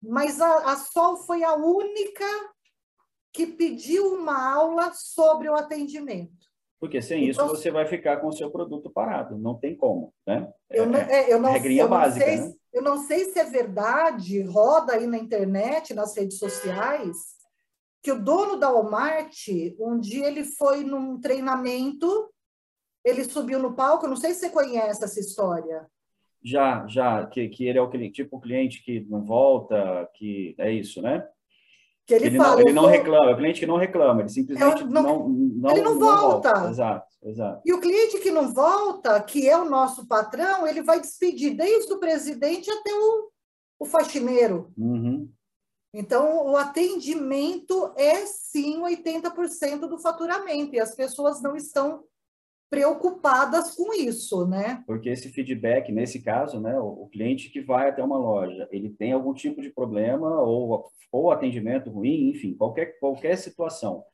[0.00, 2.24] Mas a, a Sol foi a única
[3.32, 6.46] que pediu uma aula sobre o atendimento.
[6.78, 10.12] Porque sem então, isso você vai ficar com o seu produto parado, não tem como,
[10.26, 10.52] né?
[10.70, 12.54] Eu não, é, eu não, regrinha eu básica, sei, né?
[12.72, 17.16] Eu não sei se é verdade, roda aí na internet, nas redes sociais,
[18.02, 19.48] que o dono da Walmart,
[19.80, 22.30] um dia ele foi num treinamento
[23.06, 25.86] ele subiu no palco, não sei se você conhece essa história.
[26.42, 30.72] Já, já, que, que ele é o tipo o cliente que não volta, que é
[30.72, 31.26] isso, né?
[32.04, 34.28] Que ele, ele fala, não, ele não reclama, é o cliente que não reclama, ele
[34.28, 36.52] simplesmente não, não, não, ele não, volta.
[36.52, 36.70] volta.
[36.70, 37.62] Exato, exato.
[37.64, 41.92] E o cliente que não volta, que é o nosso patrão, ele vai despedir desde
[41.92, 43.30] o presidente até o,
[43.80, 44.72] o faxineiro.
[44.76, 45.30] Uhum.
[45.94, 52.04] Então, o atendimento é sim 80% do faturamento, e as pessoas não estão
[52.68, 54.82] preocupadas com isso, né?
[54.86, 59.12] Porque esse feedback, nesse caso, né, o, cliente que vai até uma loja, ele tem
[59.12, 64.04] algum tipo de problema ou, ou atendimento ruim, enfim, qualquer, qualquer situação.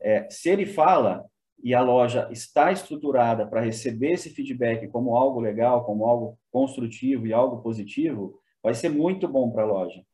[0.00, 1.24] É, se ele fala
[1.62, 7.26] e a loja está estruturada para receber esse feedback como algo legal, como algo construtivo
[7.26, 10.04] e algo positivo, vai ser muito bom para a loja.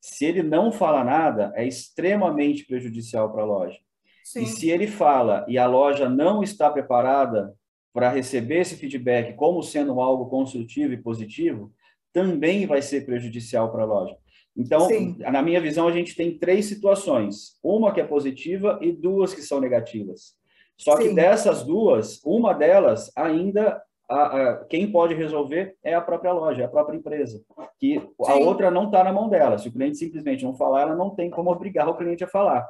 [0.00, 3.78] Se ele não fala nada, é extremamente prejudicial para a loja.
[4.26, 4.42] Sim.
[4.42, 7.54] E se ele fala e a loja não está preparada
[7.92, 11.72] para receber esse feedback como sendo algo construtivo e positivo,
[12.12, 14.16] também vai ser prejudicial para a loja.
[14.56, 15.16] Então, Sim.
[15.20, 19.42] na minha visão, a gente tem três situações: uma que é positiva e duas que
[19.42, 20.34] são negativas.
[20.76, 21.04] Só Sim.
[21.04, 26.62] que dessas duas, uma delas ainda a, a, quem pode resolver é a própria loja,
[26.62, 27.40] é a própria empresa.
[27.78, 28.08] Que Sim.
[28.26, 29.56] a outra não está na mão dela.
[29.56, 32.68] Se o cliente simplesmente não falar, ela não tem como obrigar o cliente a falar.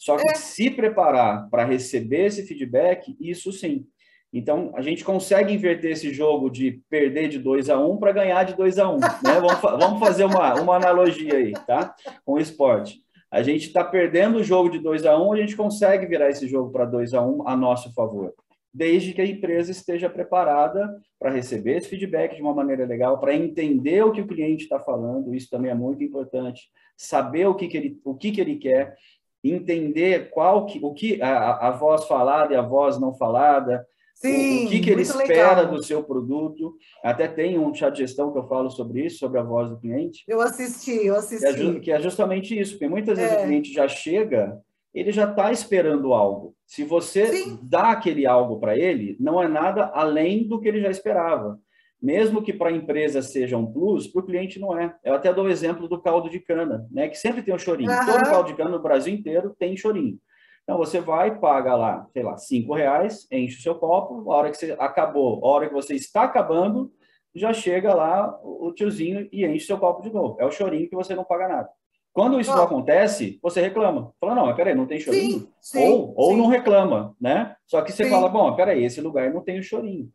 [0.00, 0.34] Só que é.
[0.34, 3.86] se preparar para receber esse feedback, isso sim.
[4.32, 8.10] Então, a gente consegue inverter esse jogo de perder de 2 a 1 um para
[8.10, 9.10] ganhar de 2 a 1 um, né?
[9.22, 11.94] vamos, vamos fazer uma, uma analogia aí, tá?
[12.24, 13.02] Com o esporte.
[13.30, 16.30] A gente está perdendo o jogo de 2 a 1 um, a gente consegue virar
[16.30, 18.32] esse jogo para 2 a 1 um a nosso favor.
[18.72, 23.34] Desde que a empresa esteja preparada para receber esse feedback de uma maneira legal, para
[23.34, 26.62] entender o que o cliente está falando, isso também é muito importante,
[26.96, 28.96] saber o que, que, ele, o que, que ele quer,
[29.42, 34.64] entender qual que, o que a, a voz falada e a voz não falada, Sim,
[34.64, 35.74] o, o que, que ele espera legal.
[35.74, 36.74] do seu produto.
[37.02, 39.78] Até tem um chat de gestão que eu falo sobre isso, sobre a voz do
[39.78, 40.24] cliente.
[40.28, 41.54] Eu assisti, eu assisti.
[41.54, 43.40] Que é, que é justamente isso, porque muitas vezes é.
[43.40, 44.60] o cliente já chega,
[44.92, 46.54] ele já está esperando algo.
[46.66, 47.58] Se você Sim.
[47.62, 51.58] dá aquele algo para ele, não é nada além do que ele já esperava
[52.02, 54.96] mesmo que para a empresa seja um plus, para o cliente não é.
[55.04, 57.08] Eu até dou o exemplo do caldo de cana, né?
[57.08, 57.90] que sempre tem um chorinho.
[57.90, 58.06] Uhum.
[58.06, 60.18] Todo caldo de cana no Brasil inteiro tem chorinho.
[60.62, 64.50] Então você vai, paga lá, sei lá, cinco reais, enche o seu copo, a hora
[64.50, 66.92] que você acabou, a hora que você está acabando,
[67.34, 70.36] já chega lá o tiozinho e enche seu copo de novo.
[70.40, 71.68] É o chorinho que você não paga nada.
[72.12, 74.12] Quando isso não acontece, você reclama.
[74.20, 75.40] Fala, não, peraí, não tem chorinho?
[75.40, 76.36] Sim, sim, ou ou sim.
[76.36, 77.54] não reclama, né?
[77.66, 80.10] Só que você fala, bom, peraí, esse lugar não tem o chorinho.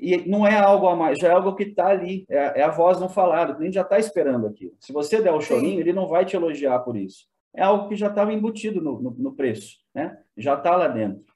[0.00, 2.70] E não é algo a mais, já é algo que está ali, é, é, a
[2.70, 4.74] voz não falada, o cliente já está esperando aquilo.
[4.80, 5.80] Se você der o chorinho, Sim.
[5.80, 7.26] ele não vai te elogiar por isso.
[7.54, 10.18] É algo que já estava embutido no, no, no, preço, né?
[10.36, 11.30] já está lá dentro.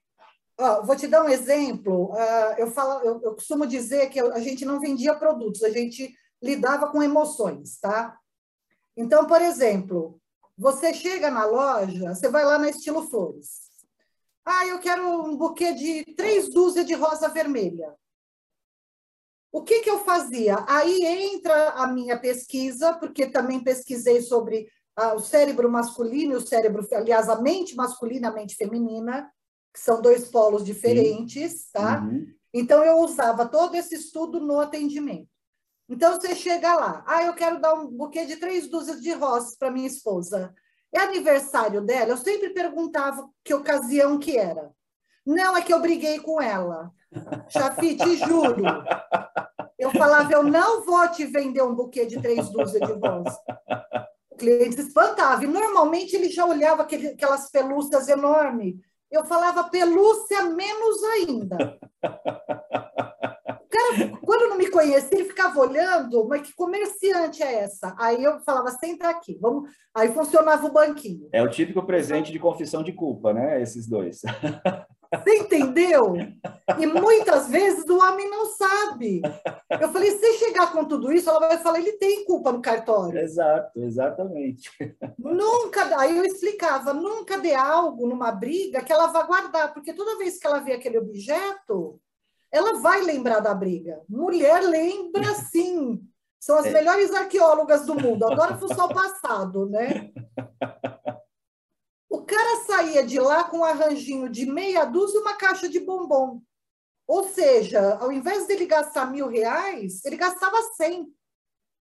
[0.57, 2.13] Oh, vou te dar um exemplo.
[2.13, 6.11] Uh, eu, falo, eu, eu, costumo dizer que a gente não vendia produtos, a gente
[6.41, 8.17] lidava com emoções, tá?
[8.97, 10.19] Então, por exemplo,
[10.57, 13.65] você chega na loja, você vai lá na Estilo Flores.
[14.45, 17.93] Ah, eu quero um buquê de três dúzias de rosa vermelha.
[19.55, 20.65] O que, que eu fazia?
[20.67, 26.45] Aí entra a minha pesquisa, porque também pesquisei sobre ah, o cérebro masculino e o
[26.45, 29.31] cérebro, aliás, a mente masculina e a mente feminina,
[29.73, 32.01] que são dois polos diferentes, tá?
[32.01, 32.27] Uhum.
[32.53, 35.29] Então, eu usava todo esse estudo no atendimento.
[35.87, 39.55] Então, você chega lá, ah, eu quero dar um buquê de três dúzias de rosas
[39.55, 40.53] para minha esposa.
[40.93, 42.11] É aniversário dela?
[42.11, 44.69] Eu sempre perguntava que ocasião que era.
[45.25, 46.91] Não, é que eu briguei com ela.
[47.49, 48.63] Chafi, te juro.
[49.77, 53.35] Eu falava, eu não vou te vender um buquê de três dúzias de rosas.
[54.29, 55.43] O cliente se espantava.
[55.43, 58.75] E normalmente ele já olhava aquele, aquelas pelúcias enormes.
[59.11, 61.77] Eu falava, pelúcia menos ainda.
[63.47, 67.95] O cara, quando não me conhecia, ele ficava olhando, mas que comerciante é essa?
[67.97, 69.69] Aí eu falava, senta aqui, vamos.
[69.93, 71.29] Aí funcionava o banquinho.
[71.31, 73.61] É o típico presente de confissão de culpa, né?
[73.61, 74.21] Esses dois.
[75.13, 76.15] Você entendeu?
[76.79, 79.21] E muitas vezes o homem não sabe.
[79.69, 83.19] Eu falei, se chegar com tudo isso, ela vai falar, ele tem culpa no cartório.
[83.19, 84.71] Exato, exatamente.
[85.17, 90.17] Nunca, aí eu explicava, nunca dê algo numa briga que ela vá guardar, porque toda
[90.17, 91.99] vez que ela vê aquele objeto,
[92.51, 94.01] ela vai lembrar da briga.
[94.07, 96.01] Mulher lembra sim.
[96.39, 96.71] São as é.
[96.71, 98.25] melhores arqueólogas do mundo.
[98.25, 100.11] Agora foi só o passado, né?
[102.25, 105.79] O cara saía de lá com um arranjinho de meia dúzia e uma caixa de
[105.79, 106.41] bombom.
[107.07, 111.05] Ou seja, ao invés dele gastar mil reais, ele gastava cem.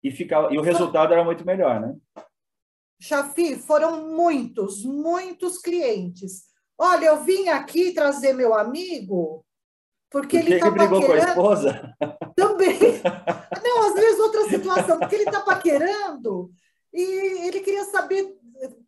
[0.02, 1.94] E, ficava, e o resultado era muito melhor, né?
[3.00, 6.46] Chafi, foram muitos, muitos clientes.
[6.76, 9.46] Olha, eu vim aqui trazer meu amigo
[10.10, 11.06] porque, ele está paquerando...
[11.06, 11.96] com a esposa?
[12.34, 12.80] Também.
[13.62, 16.50] Não, às vezes outra situação, porque ele está paquerando
[16.92, 18.41] e ele queria saber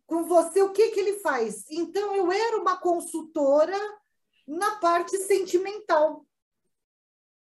[0.05, 1.65] com você, o que, que ele faz?
[1.69, 3.77] Então, eu era uma consultora
[4.47, 6.25] na parte sentimental.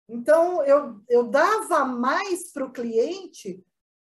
[0.08, 3.64] Então, eu, eu dava mais para o cliente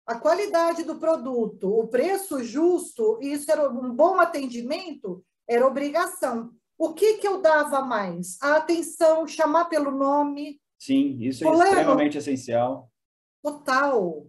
[0.05, 6.51] a qualidade do produto, o preço justo, e isso era um bom atendimento, era obrigação.
[6.77, 8.37] O que, que eu dava mais?
[8.41, 10.59] A atenção, chamar pelo nome.
[10.77, 12.91] Sim, isso é extremamente essencial.
[13.41, 14.27] Total.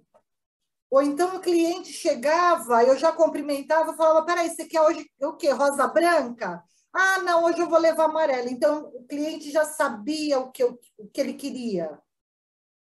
[0.94, 5.50] Ou então o cliente chegava, eu já cumprimentava, falava: peraí, você quer hoje o quê?
[5.50, 6.62] Rosa branca?
[6.92, 8.48] Ah, não, hoje eu vou levar amarela.
[8.48, 11.98] Então o cliente já sabia o que, eu, o que ele queria.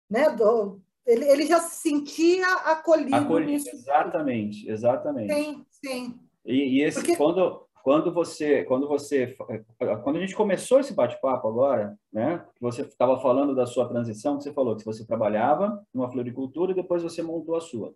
[0.10, 0.30] Né?
[0.32, 3.16] Do, ele, ele já se sentia acolhido.
[3.16, 5.34] Acolhido, exatamente, exatamente.
[5.34, 6.20] Sim, sim.
[6.43, 7.16] E, e esse, Porque...
[7.16, 9.36] quando, quando você, quando você,
[10.05, 14.53] quando a gente começou esse bate-papo agora, né, você estava falando da sua transição, você
[14.53, 17.93] falou que você trabalhava numa floricultura e depois você montou a sua.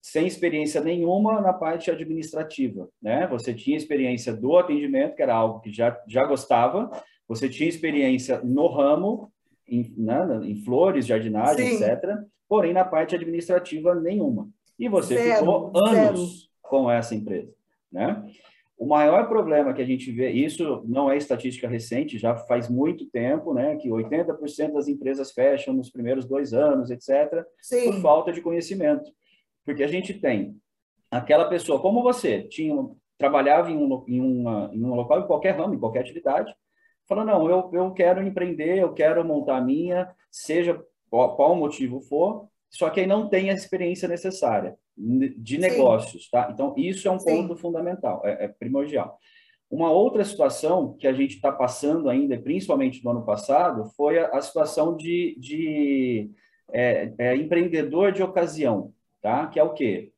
[0.00, 3.26] Sem experiência nenhuma na parte administrativa, né?
[3.28, 6.90] Você tinha experiência do atendimento, que era algo que já, já gostava,
[7.28, 9.30] você tinha experiência no ramo,
[9.68, 11.84] em, né, em flores, jardinagem, Sim.
[11.84, 12.04] etc.
[12.48, 14.48] Porém, na parte administrativa, nenhuma.
[14.78, 16.50] E você zero, ficou anos zero.
[16.62, 17.52] com essa empresa,
[17.92, 18.24] né?
[18.82, 23.06] O maior problema que a gente vê, isso não é estatística recente, já faz muito
[23.06, 27.84] tempo, né, que 80% das empresas fecham nos primeiros dois anos, etc., Sim.
[27.84, 29.08] por falta de conhecimento.
[29.64, 30.56] Porque a gente tem
[31.08, 32.74] aquela pessoa, como você, tinha,
[33.16, 36.52] trabalhava em um, em, uma, em um local, em qualquer ramo, em qualquer atividade,
[37.08, 42.00] falou, não, eu, eu quero empreender, eu quero montar a minha, seja qual, qual motivo
[42.00, 46.28] for, só que aí não tem a experiência necessária de negócios, Sim.
[46.30, 46.50] tá?
[46.52, 47.42] Então, isso é um Sim.
[47.42, 49.18] ponto fundamental, é, é, primordial.
[49.70, 54.28] Uma outra situação que a gente está passando ainda, principalmente no ano passado, foi a,
[54.28, 56.30] a situação de, de
[56.70, 59.46] é, é, empreendedor de ocasião, tá?
[59.46, 60.12] Que é o quê?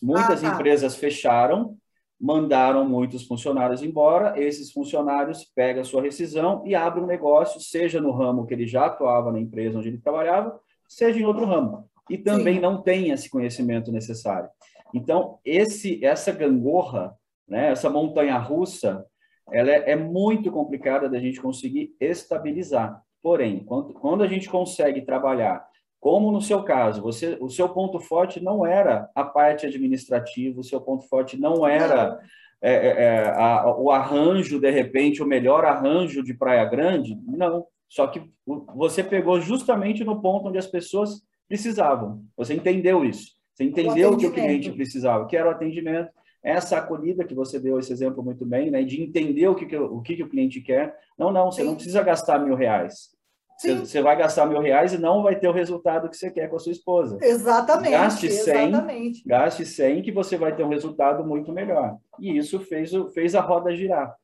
[0.00, 0.54] Muitas ah, tá.
[0.54, 1.76] empresas fecharam,
[2.18, 8.00] mandaram muitos funcionários embora, esses funcionários pegam a sua rescisão e abrem um negócio, seja
[8.00, 11.90] no ramo que ele já atuava na empresa onde ele trabalhava, seja em outro ramo
[12.10, 12.60] e também Sim.
[12.60, 14.48] não tem esse conhecimento necessário.
[14.92, 17.14] Então, esse, essa gangorra,
[17.48, 19.06] né, essa montanha russa,
[19.52, 23.00] ela é, é muito complicada da gente conseguir estabilizar.
[23.22, 25.64] Porém, quando, quando a gente consegue trabalhar,
[26.00, 30.64] como no seu caso, você, o seu ponto forte não era a parte administrativa, o
[30.64, 32.18] seu ponto forte não era
[32.62, 37.66] é, é, é a, o arranjo, de repente, o melhor arranjo de Praia Grande, não.
[37.88, 42.22] Só que você pegou justamente no ponto onde as pessoas precisavam.
[42.36, 43.32] Você entendeu isso.
[43.52, 46.08] Você entendeu o, que o cliente precisava, que era o atendimento.
[46.42, 49.76] Essa acolhida que você deu esse exemplo muito bem, né, de entender o que, que
[49.76, 50.96] o, que, que o cliente quer.
[51.18, 51.66] Não, não, você Sim.
[51.66, 53.10] não precisa gastar mil reais.
[53.58, 56.48] Você, você, vai gastar mil reais e não vai ter o resultado que você quer
[56.48, 57.18] com a sua esposa.
[57.20, 57.90] Exatamente.
[57.90, 59.22] Gaste 100, exatamente.
[59.26, 61.98] gaste 100 que você vai ter um resultado muito melhor.
[62.18, 64.16] E isso fez, fez a roda girar.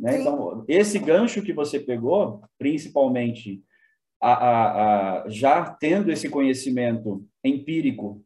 [0.00, 0.20] Né?
[0.20, 3.62] Então, esse gancho que você pegou, principalmente
[4.20, 8.24] a, a, a, já tendo esse conhecimento empírico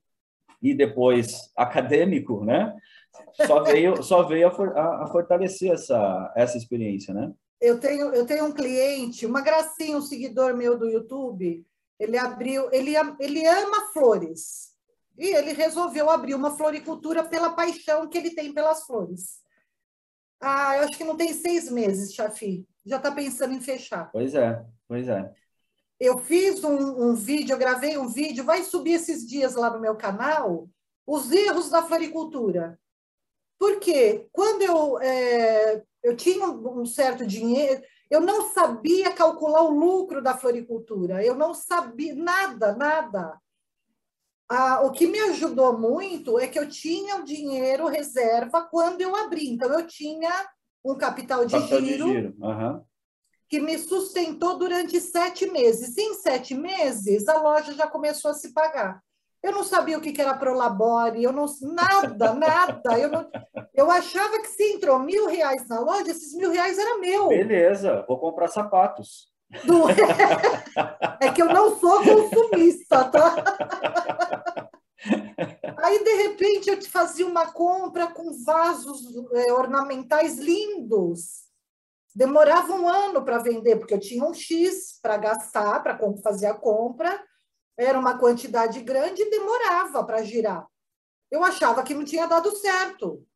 [0.63, 2.75] e depois acadêmico, né?
[3.47, 7.33] Só veio, só veio a, fortalecer essa, essa experiência, né?
[7.61, 11.65] Eu tenho, eu tenho um cliente, uma gracinha, um seguidor meu do YouTube,
[11.99, 14.73] ele abriu, ele, ele ama flores.
[15.17, 19.41] E ele resolveu abrir uma floricultura pela paixão que ele tem pelas flores.
[20.41, 22.67] Ah, eu acho que não tem seis meses, Chafi.
[22.85, 24.11] Já está pensando em fechar.
[24.11, 25.33] Pois é, pois é.
[26.03, 29.79] Eu fiz um, um, vídeo, eu gravei um vídeo, vai subir esses dias lá no
[29.79, 30.69] meu canal,
[31.07, 32.77] os erros da floricultura.
[33.57, 37.81] Porque quando eu, é, eu tinha um certo dinheiro,
[38.11, 43.41] eu não sabia calcular o lucro da floricultura, eu não sabia nada, nada.
[44.49, 49.15] Ah, o que me ajudou muito é que eu tinha o dinheiro reserva quando eu
[49.15, 50.33] abri, então eu tinha
[50.85, 52.07] um capital de capital giro.
[52.07, 52.35] De giro.
[52.41, 52.92] Uhum
[53.53, 55.99] que me sustentou durante sete meses.
[55.99, 59.03] Em sete meses, a loja já começou a se pagar.
[59.43, 62.99] Eu não sabia o que era Prolabore, eu não nada, nada.
[62.99, 63.31] Eu, não,
[63.75, 67.29] eu achava que se entrou mil reais na loja, esses mil reais era meu.
[67.29, 69.31] Beleza, vou comprar sapatos.
[69.67, 69.85] Do...
[71.21, 73.35] É que eu não sou consumista, tá?
[75.77, 79.03] Aí, de repente, eu te fazia uma compra com vasos
[79.35, 81.42] é, ornamentais lindos
[82.15, 86.55] demorava um ano para vender, porque eu tinha um X para gastar, para fazer a
[86.55, 87.23] compra,
[87.77, 90.67] era uma quantidade grande e demorava para girar.
[91.31, 93.27] Eu achava que não tinha dado certo.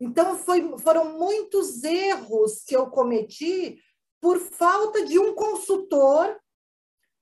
[0.00, 3.78] Então, foi, foram muitos erros que eu cometi
[4.20, 6.40] por falta de um consultor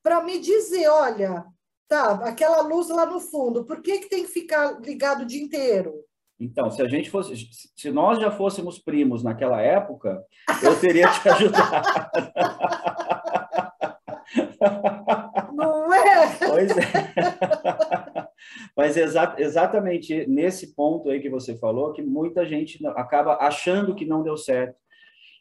[0.03, 1.45] para me dizer: olha,
[1.89, 5.43] tá, aquela luz lá no fundo, por que, que tem que ficar ligado o dia
[5.43, 6.05] inteiro?
[6.41, 7.35] Então, se a gente fosse,
[7.77, 10.25] se nós já fôssemos primos naquela época,
[10.63, 11.89] eu teria te ajudado.
[15.53, 16.39] Não é?
[16.39, 18.29] Pois é.
[18.77, 24.07] Mas exa exatamente nesse ponto aí que você falou, que muita gente acaba achando que
[24.07, 24.77] não deu certo.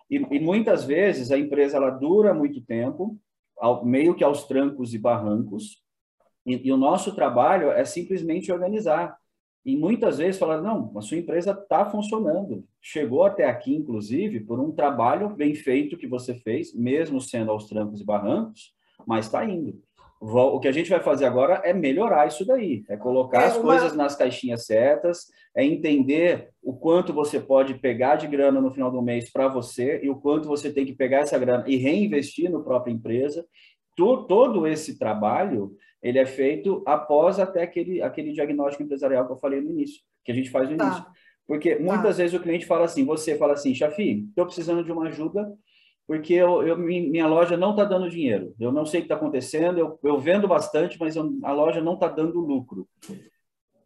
[0.10, 3.16] E, e muitas vezes a empresa ela dura muito tempo,
[3.60, 5.84] ao, meio que aos trancos e barrancos,
[6.46, 9.16] e, e o nosso trabalho é simplesmente organizar.
[9.68, 12.64] E muitas vezes falar, não, a sua empresa está funcionando.
[12.82, 17.68] Chegou até aqui, inclusive, por um trabalho bem feito que você fez, mesmo sendo aos
[17.68, 18.72] trancos e barrancos,
[19.06, 19.78] mas está indo.
[20.22, 23.58] O que a gente vai fazer agora é melhorar isso daí, é colocar é as
[23.58, 23.66] uma...
[23.66, 28.90] coisas nas caixinhas certas, é entender o quanto você pode pegar de grana no final
[28.90, 32.50] do mês para você e o quanto você tem que pegar essa grana e reinvestir
[32.50, 33.46] no própria empresa.
[33.98, 39.62] Todo esse trabalho ele é feito após até aquele, aquele diagnóstico empresarial que eu falei
[39.62, 40.86] no início, que a gente faz no tá.
[40.86, 41.06] início.
[41.48, 42.24] Porque muitas tá.
[42.24, 45.52] vezes o cliente fala assim, você fala assim, Chafi, estou precisando de uma ajuda
[46.06, 48.56] porque eu, eu minha loja não está dando dinheiro.
[48.58, 51.82] Eu não sei o que está acontecendo, eu, eu vendo bastante, mas eu, a loja
[51.82, 52.88] não está dando lucro.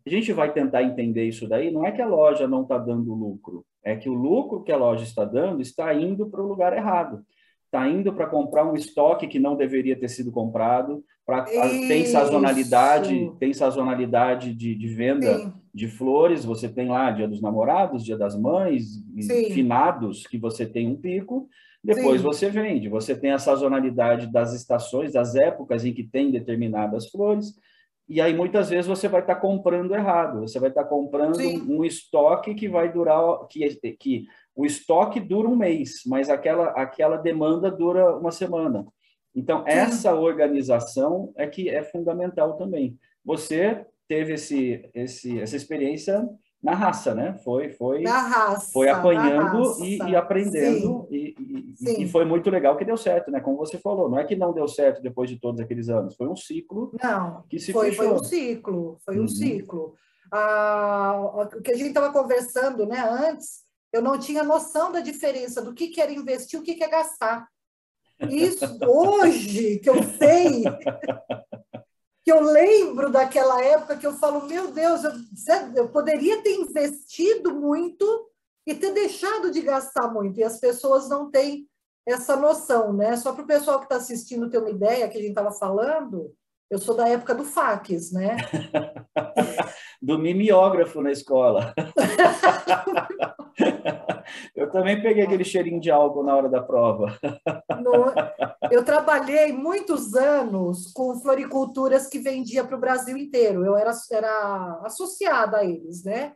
[0.05, 3.14] A gente vai tentar entender isso daí, não é que a loja não está dando
[3.14, 6.74] lucro, é que o lucro que a loja está dando está indo para o lugar
[6.74, 7.26] errado
[7.72, 13.32] está indo para comprar um estoque que não deveria ter sido comprado, pra, tem sazonalidade,
[13.39, 15.53] tem sazonalidade de, de venda Sim.
[15.74, 19.51] de flores, você tem lá Dia dos Namorados, Dia das Mães, Sim.
[19.51, 21.47] finados, que você tem um pico,
[21.84, 22.28] depois Sim.
[22.28, 27.55] você vende, você tem a sazonalidade das estações, das épocas em que tem determinadas flores,
[28.07, 31.39] e aí muitas vezes você vai estar tá comprando errado, você vai estar tá comprando
[31.39, 37.15] um estoque que vai durar, que, que o estoque dura um mês, mas aquela, aquela
[37.15, 38.86] demanda dura uma semana.
[39.36, 42.97] Então, essa organização é que é fundamental também.
[43.23, 46.27] Você teve esse, esse, essa experiência
[46.61, 47.34] na raça, né?
[47.43, 52.77] Foi, foi, na raça, foi apanhando e, e, aprendendo e, e, e, foi muito legal
[52.77, 53.39] que deu certo, né?
[53.39, 56.27] Como você falou, não é que não deu certo depois de todos aqueles anos, foi
[56.27, 58.05] um ciclo não, que se foi, fechou.
[58.05, 59.27] Foi um ciclo, foi um uhum.
[59.27, 59.95] ciclo.
[60.32, 62.99] Ah, o que a gente estava conversando, né?
[62.99, 66.75] Antes eu não tinha noção da diferença do que, que era investir e o que,
[66.75, 67.47] que é gastar.
[68.30, 70.63] Isso, hoje, que eu sei,
[72.24, 75.11] que eu lembro daquela época que eu falo, meu Deus, eu,
[75.76, 78.05] eu poderia ter investido muito
[78.65, 80.39] e ter deixado de gastar muito.
[80.39, 81.67] E as pessoas não têm
[82.05, 83.17] essa noção, né?
[83.17, 86.32] Só para o pessoal que está assistindo ter uma ideia que a gente estava falando,
[86.69, 88.38] eu sou da época do fax, né?
[90.01, 91.74] do mimeógrafo na escola.
[94.55, 97.17] eu também peguei aquele cheirinho de álcool na hora da prova.
[97.81, 98.13] No,
[98.69, 103.65] eu trabalhei muitos anos com floriculturas que vendia para o Brasil inteiro.
[103.65, 106.33] Eu era, era associada a eles, né?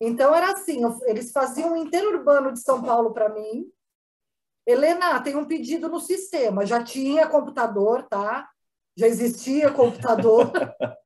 [0.00, 3.66] Então era assim, eles faziam um interurbano de São Paulo para mim.
[4.66, 6.66] Helena, tem um pedido no sistema.
[6.66, 8.48] Já tinha computador, tá?
[8.96, 10.52] já existia computador.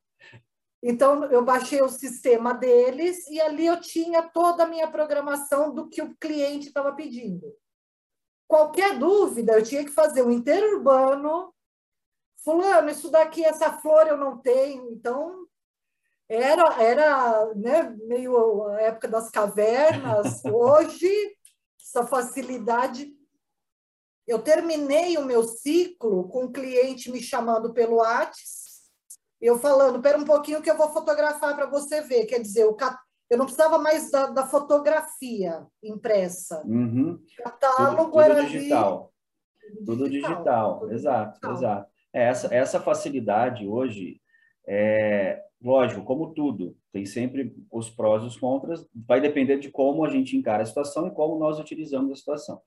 [0.88, 5.88] Então, eu baixei o sistema deles e ali eu tinha toda a minha programação do
[5.88, 7.52] que o cliente estava pedindo.
[8.46, 11.52] Qualquer dúvida, eu tinha que fazer um interurbano.
[12.44, 14.88] Fulano, isso daqui, essa flor eu não tenho.
[14.92, 15.48] Então,
[16.28, 20.40] era, era né, meio a época das cavernas.
[20.46, 21.36] Hoje,
[21.80, 23.12] essa facilidade
[24.24, 28.65] eu terminei o meu ciclo com um cliente me chamando pelo Whats,
[29.40, 32.26] eu falando, pera um pouquinho que eu vou fotografar para você ver.
[32.26, 32.76] Quer dizer, eu,
[33.28, 36.62] eu não precisava mais da, da fotografia impressa.
[36.64, 37.18] Uhum.
[37.38, 39.12] Catálogo tudo, tudo era digital.
[39.62, 39.84] Ali...
[39.84, 40.78] Tudo digital, digital.
[40.80, 41.52] Tudo exato, digital.
[41.52, 41.90] exato.
[42.12, 44.20] É, essa, essa facilidade hoje,
[44.66, 50.04] é, lógico, como tudo, tem sempre os prós e os contras, vai depender de como
[50.04, 52.62] a gente encara a situação e como nós utilizamos a situação.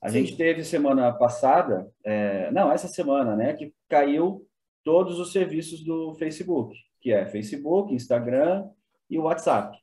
[0.00, 0.20] A Sim.
[0.20, 4.46] gente teve semana passada, é, não, essa semana, né, que caiu
[4.86, 8.68] todos os serviços do Facebook, que é Facebook, Instagram
[9.10, 9.76] e WhatsApp.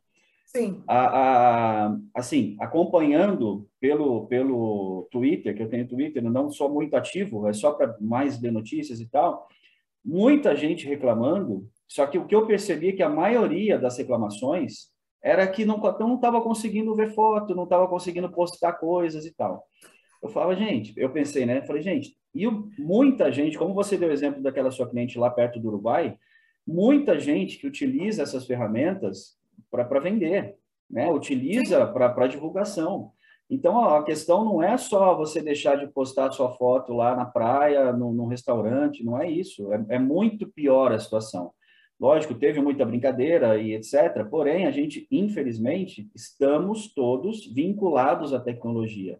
[0.45, 0.81] Sim.
[0.87, 7.45] A, a, assim, acompanhando pelo, pelo Twitter, que eu tenho Twitter, não sou muito ativo,
[7.49, 9.45] é só para mais ver notícias e tal,
[10.05, 14.87] muita gente reclamando, só que o que eu percebi é que a maioria das reclamações
[15.21, 15.81] era que não
[16.15, 19.67] estava conseguindo ver foto, não estava conseguindo postar coisas e tal.
[20.23, 21.61] Eu falava, gente, eu pensei, né?
[21.63, 22.47] Falei, gente, e
[22.79, 26.17] muita gente, como você deu o exemplo daquela sua cliente lá perto do Uruguai,
[26.65, 29.37] muita gente que utiliza essas ferramentas
[29.69, 30.55] para vender,
[30.89, 31.11] né?
[31.11, 33.11] Utiliza para divulgação.
[33.49, 37.91] Então, a questão não é só você deixar de postar sua foto lá na praia,
[37.91, 39.73] no, no restaurante, não é isso.
[39.73, 41.51] É, é muito pior a situação.
[41.99, 44.25] Lógico, teve muita brincadeira e etc.
[44.29, 49.19] Porém, a gente, infelizmente, estamos todos vinculados à tecnologia.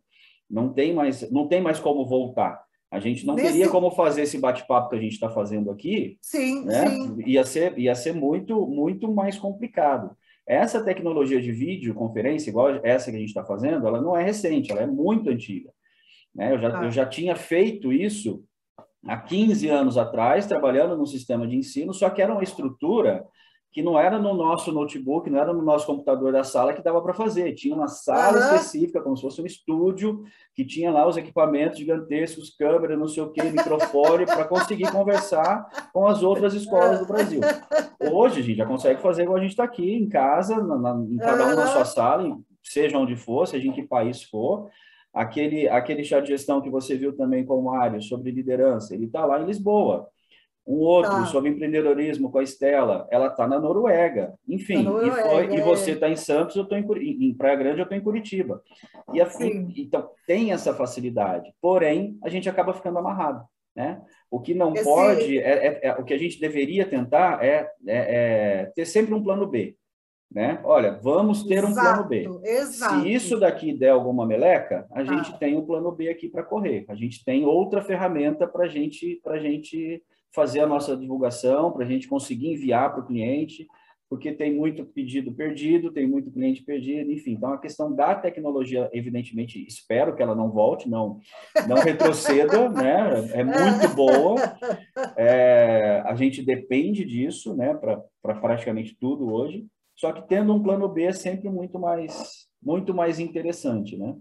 [0.54, 2.64] Não tem mais, não tem mais como voltar.
[2.92, 3.54] A gente não Nesse...
[3.54, 6.20] teria como fazer esse bate-papo que a gente está fazendo aqui.
[6.22, 6.88] Sim, né?
[6.88, 7.24] sim.
[7.26, 10.16] Ia ser, ia ser muito, muito mais complicado.
[10.46, 14.72] Essa tecnologia de videoconferência, igual essa que a gente está fazendo, ela não é recente,
[14.72, 15.72] ela é muito antiga.
[16.36, 16.54] Né?
[16.54, 16.84] Eu, já, ah.
[16.84, 18.44] eu já tinha feito isso
[19.08, 23.26] há 15 anos atrás, trabalhando no sistema de ensino, só que era uma estrutura
[23.74, 27.02] que não era no nosso notebook, não era no nosso computador da sala que dava
[27.02, 27.54] para fazer.
[27.54, 28.56] Tinha uma sala uhum.
[28.56, 33.24] específica, como se fosse um estúdio, que tinha lá os equipamentos gigantescos, câmera, não sei
[33.24, 37.42] o quê, microfone, para conseguir conversar com as outras escolas do Brasil.
[38.00, 41.06] Hoje, a gente já consegue fazer igual a gente está aqui, em casa, na, na,
[41.10, 44.70] em cada um na sua sala, seja onde for, seja em que país for,
[45.14, 49.06] Aquele, aquele chá de gestão que você viu também com o Mário sobre liderança, ele
[49.06, 50.10] está lá em Lisboa.
[50.66, 51.26] Um outro tá.
[51.26, 54.34] sobre empreendedorismo com a Estela, ela está na Noruega.
[54.48, 55.56] Enfim, Noruega, e, foi, é.
[55.56, 56.86] e, você está em Santos, eu estou em,
[57.28, 58.62] em, Praia Grande, eu estou em Curitiba.
[59.14, 61.54] E assim, então tem essa facilidade.
[61.62, 63.44] Porém, a gente acaba ficando amarrado.
[63.76, 64.00] Né?
[64.30, 64.84] O que não Esse...
[64.84, 69.14] pode, é, é, é, o que a gente deveria tentar é, é, é ter sempre
[69.14, 69.76] um plano B
[70.34, 70.60] né?
[70.64, 72.28] Olha, vamos ter exato, um plano B.
[72.44, 73.02] Exato.
[73.02, 75.04] Se isso daqui der alguma meleca, a ah.
[75.04, 76.86] gente tem um plano B aqui para correr.
[76.90, 80.02] A gente tem outra ferramenta para gente, a gente
[80.34, 83.68] fazer a nossa divulgação, para a gente conseguir enviar para o cliente,
[84.10, 87.32] porque tem muito pedido perdido, tem muito cliente perdido, enfim.
[87.32, 91.20] Então, a questão da tecnologia, evidentemente, espero que ela não volte, não,
[91.68, 93.30] não retroceda, né?
[93.34, 94.36] É muito boa.
[95.18, 97.74] É, a gente depende disso, né?
[97.74, 99.66] Para praticamente tudo hoje.
[99.96, 104.16] Só que tendo um plano B é sempre muito mais, muito mais interessante, né?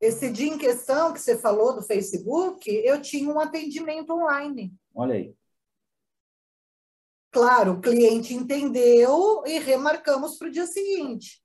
[0.00, 4.72] Esse dia em questão que você falou do Facebook, eu tinha um atendimento online.
[4.94, 5.34] Olha aí.
[7.32, 11.40] Claro, o cliente entendeu e remarcamos para o dia seguinte.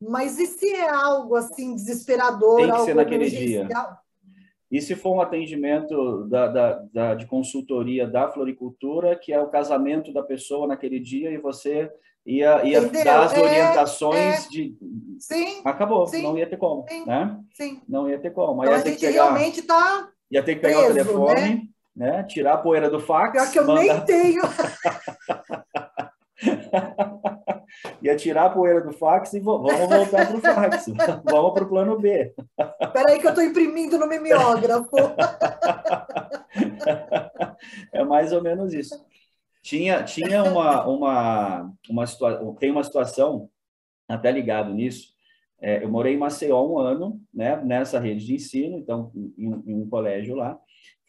[0.00, 2.56] Mas e se é algo assim desesperador?
[2.56, 3.68] Tem que ser naquele dia.
[4.70, 9.48] E se for um atendimento da, da, da, de consultoria da floricultura, que é o
[9.48, 11.90] casamento da pessoa naquele dia e você
[12.24, 14.76] ia, ia dar as é, orientações é, de.
[15.20, 15.60] Sim.
[15.64, 16.86] Acabou, sim, não ia ter como.
[16.88, 17.38] Sim, né?
[17.52, 17.82] sim.
[17.86, 18.64] Não ia ter como.
[18.64, 20.08] Então, a gente pegar, realmente está.
[20.30, 21.62] Ia ter que pegar preso, o telefone, né?
[21.94, 22.22] Né?
[22.24, 23.32] Tirar a poeira do fax.
[23.32, 23.82] Pior que eu mandar...
[23.82, 24.42] nem tenho.
[28.02, 30.86] ia tirar a poeira do fax e vamos voltar para o fax.
[31.24, 32.32] vamos para o plano B.
[32.80, 34.90] Espera aí que eu estou imprimindo no mimeógrafo.
[37.92, 39.04] é mais ou menos isso.
[39.62, 43.48] Tinha, tinha uma, uma, uma situação, tem uma situação
[44.08, 45.12] até ligado nisso.
[45.60, 49.74] É, eu morei em Maceió um ano, né, nessa rede de ensino, então, em, em
[49.74, 50.58] um colégio lá.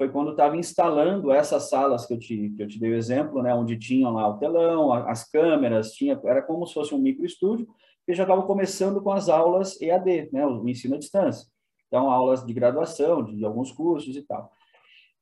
[0.04, 3.41] Foi quando estava instalando essas salas que eu te, que eu te dei o exemplo,
[3.41, 7.26] né, onde tinham lá o telão, as câmeras, tinha, era como se fosse um micro
[7.26, 7.66] estúdio,
[8.06, 11.47] que já estava começando com as aulas EAD, né, o ensino à distância.
[11.88, 14.51] Então, aulas de graduação, de, de alguns cursos e tal.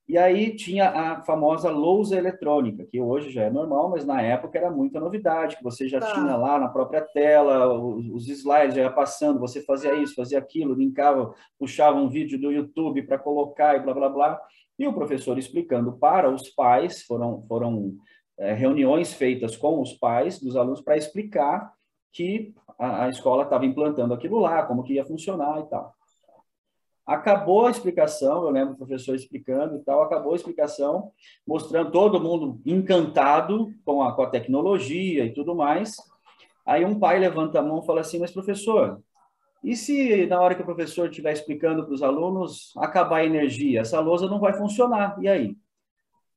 [0.08, 4.58] E aí tinha a famosa lousa eletrônica, que hoje já é normal, mas na época
[4.58, 6.12] era muita novidade, que você já tá.
[6.12, 10.40] tinha lá na própria tela, os, os, slides já ia passando, você fazia isso, fazia
[10.40, 14.40] aquilo, linkava, puxava um vídeo do YouTube para colocar e blá, blá, blá.
[14.78, 17.94] E o professor explicando para os pais, foram, foram
[18.38, 21.72] é, reuniões feitas com os pais dos alunos para explicar
[22.12, 25.94] que a, a escola estava implantando aquilo lá, como que ia funcionar e tal.
[27.04, 31.10] Acabou a explicação, eu lembro o professor explicando e tal, acabou a explicação,
[31.46, 35.96] mostrando todo mundo encantado com a, com a tecnologia e tudo mais.
[36.64, 39.02] Aí um pai levanta a mão e fala assim, mas professor,
[39.62, 43.80] e se na hora que o professor estiver explicando para os alunos acabar a energia,
[43.80, 45.56] essa lousa não vai funcionar, e aí?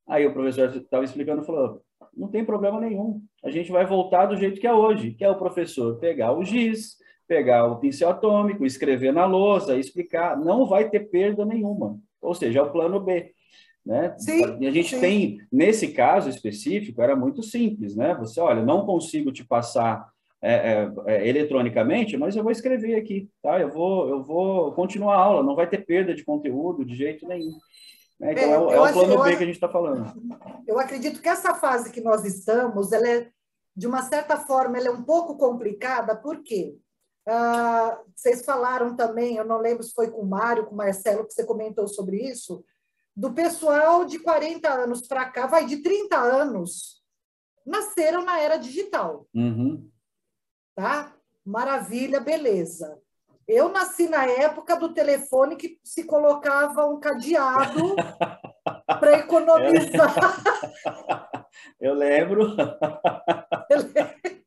[0.07, 1.81] Aí o professor estava explicando e falou,
[2.15, 5.29] não tem problema nenhum, a gente vai voltar do jeito que é hoje, que é
[5.29, 6.97] o professor pegar o giz,
[7.27, 11.99] pegar o pincel atômico, escrever na lousa, explicar, não vai ter perda nenhuma.
[12.21, 13.33] Ou seja, é o plano B.
[13.85, 14.15] Né?
[14.17, 14.99] Sim, e a gente sim.
[14.99, 18.15] tem, nesse caso específico, era muito simples, né?
[18.15, 20.09] Você, olha, não consigo te passar
[20.45, 23.59] é, é, é, eletronicamente, mas eu vou escrever aqui, tá?
[23.59, 27.27] Eu vou, eu vou continuar a aula, não vai ter perda de conteúdo de jeito
[27.27, 27.57] nenhum.
[28.19, 28.33] Né?
[28.33, 30.13] Então, é, é, é o plano B que a gente está falando.
[30.67, 33.29] Eu acredito que essa fase que nós estamos, ela é,
[33.75, 36.77] de uma certa forma, ela é um pouco complicada, por quê?
[37.27, 41.25] Ah, vocês falaram também, eu não lembro se foi com o Mário, com o Marcelo,
[41.25, 42.63] que você comentou sobre isso,
[43.15, 47.01] do pessoal de 40 anos para cá, vai de 30 anos,
[47.65, 49.27] nasceram na era digital.
[49.33, 49.89] Uhum.
[50.75, 51.15] Tá?
[51.45, 52.99] Maravilha, beleza.
[53.47, 57.95] Eu nasci na época do telefone que se colocava um cadeado
[58.99, 60.43] para economizar.
[61.79, 62.55] Eu lembro.
[63.69, 64.45] Eu lembro.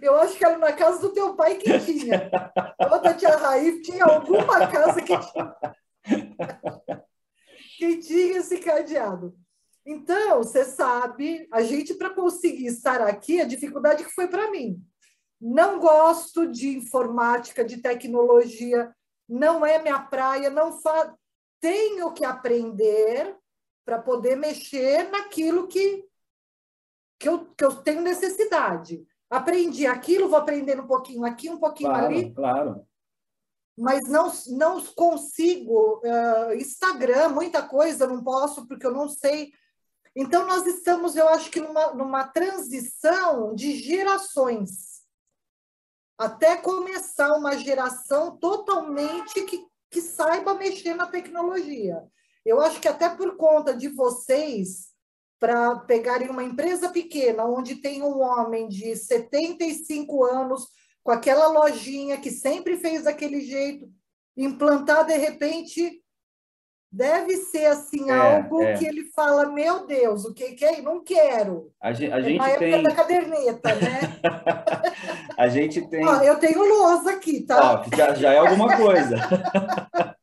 [0.00, 2.30] Eu acho que era na casa do teu pai que tinha.
[2.90, 5.56] Ou da tia Raí, tinha alguma casa que tinha.
[7.78, 9.34] que tinha esse cadeado.
[9.84, 14.80] Então, você sabe, a gente, para conseguir estar aqui, a dificuldade que foi para mim.
[15.40, 18.94] Não gosto de informática, de tecnologia,
[19.28, 21.14] não é minha praia, não fa...
[21.60, 23.36] tenho que aprender
[23.84, 26.04] para poder mexer naquilo que,
[27.18, 29.06] que, eu, que eu tenho necessidade.
[29.28, 32.34] Aprendi aquilo, vou aprendendo um pouquinho aqui, um pouquinho claro, ali.
[32.34, 32.86] Claro.
[33.76, 36.00] Mas não, não consigo.
[36.02, 39.52] Uh, Instagram, muita coisa, não posso, porque eu não sei.
[40.14, 44.95] Então, nós estamos, eu acho que, numa, numa transição de gerações.
[46.18, 52.02] Até começar uma geração totalmente que, que saiba mexer na tecnologia.
[52.44, 54.88] Eu acho que até por conta de vocês,
[55.38, 60.68] para pegarem uma empresa pequena, onde tem um homem de 75 anos,
[61.02, 63.90] com aquela lojinha que sempre fez daquele jeito,
[64.36, 66.02] implantar de repente
[66.96, 68.74] deve ser assim é, algo é.
[68.74, 72.22] que ele fala meu Deus o que que é não quero a gente, a é
[72.22, 72.72] gente na tem...
[72.72, 74.00] época da caderneta né
[75.36, 79.16] a gente tem ah, eu tenho lousa aqui tá já, já é alguma coisa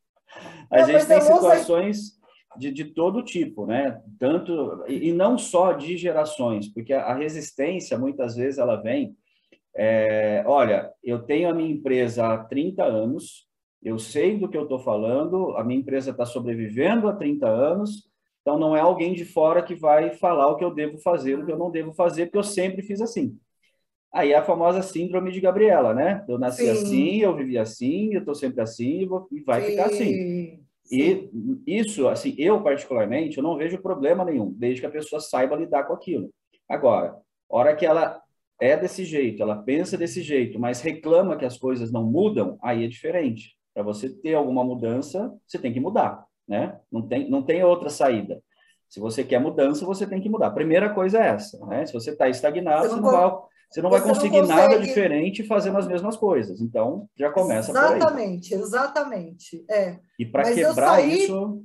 [0.71, 2.21] a não, gente tem situações
[2.57, 4.01] de, de todo tipo, né?
[4.19, 9.15] Tanto e, e não só de gerações, porque a, a resistência muitas vezes ela vem.
[9.75, 13.47] É, olha, eu tenho a minha empresa há 30 anos,
[13.83, 18.09] eu sei do que eu estou falando, a minha empresa está sobrevivendo há 30 anos,
[18.41, 21.45] então não é alguém de fora que vai falar o que eu devo fazer, o
[21.45, 23.37] que eu não devo fazer, porque eu sempre fiz assim.
[24.13, 26.23] Aí a famosa síndrome de Gabriela, né?
[26.27, 26.69] Eu nasci Sim.
[26.69, 29.69] assim, eu vivi assim, eu estou sempre assim e, vai Sim.
[29.71, 30.59] ficar assim.
[30.91, 31.29] E
[31.65, 35.85] isso, assim, eu particularmente, eu não vejo problema nenhum, desde que a pessoa saiba lidar
[35.85, 36.29] com aquilo.
[36.69, 37.17] Agora,
[37.49, 38.21] hora que ela
[38.59, 42.83] é desse jeito, ela pensa desse jeito, mas reclama que as coisas não mudam, aí
[42.83, 43.57] é diferente.
[43.73, 46.79] Para você ter alguma mudança, você tem que mudar, né?
[46.91, 48.41] Não tem, não tem outra saída.
[48.87, 50.47] Se você quer mudança, você tem que mudar.
[50.47, 51.85] A primeira coisa é essa, né?
[51.85, 53.31] Se você está estagnado, você não, vai
[53.69, 54.61] você não vai você conseguir não consegue...
[54.61, 56.61] nada diferente fazendo as mesmas coisas.
[56.61, 58.61] Então, já começa exatamente, por aí.
[58.61, 59.99] Exatamente, é.
[60.19, 61.63] E para quebrar saí, isso...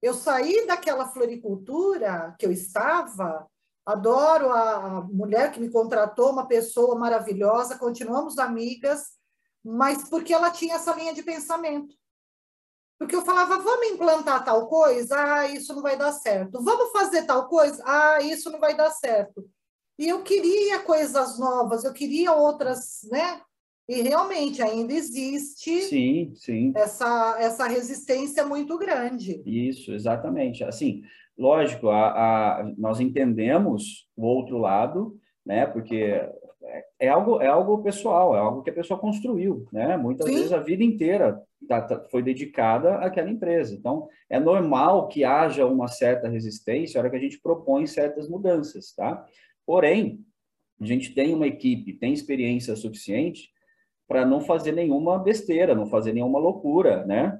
[0.00, 3.46] Eu saí daquela floricultura que eu estava,
[3.84, 9.17] adoro a mulher que me contratou, uma pessoa maravilhosa, continuamos amigas,
[9.68, 11.94] mas porque ela tinha essa linha de pensamento.
[12.98, 15.14] Porque eu falava, vamos implantar tal coisa?
[15.16, 16.62] Ah, isso não vai dar certo.
[16.62, 17.82] Vamos fazer tal coisa?
[17.86, 19.48] Ah, isso não vai dar certo.
[19.98, 23.40] E eu queria coisas novas, eu queria outras, né?
[23.88, 26.72] E realmente ainda existe sim, sim.
[26.74, 29.42] Essa, essa resistência muito grande.
[29.46, 30.64] Isso, exatamente.
[30.64, 31.02] Assim,
[31.36, 32.10] lógico, a,
[32.60, 35.66] a, nós entendemos o outro lado, né?
[35.66, 36.20] Porque
[36.68, 39.96] é, é algo, é algo pessoal, é algo que a pessoa construiu, né?
[39.96, 40.34] Muitas sim.
[40.34, 43.74] vezes a vida inteira tá, tá, foi dedicada àquela empresa.
[43.74, 48.28] Então, é normal que haja uma certa resistência na hora que a gente propõe certas
[48.28, 49.24] mudanças, tá?
[49.66, 50.20] Porém,
[50.80, 53.50] a gente tem uma equipe, tem experiência suficiente
[54.06, 57.38] para não fazer nenhuma besteira, não fazer nenhuma loucura, né?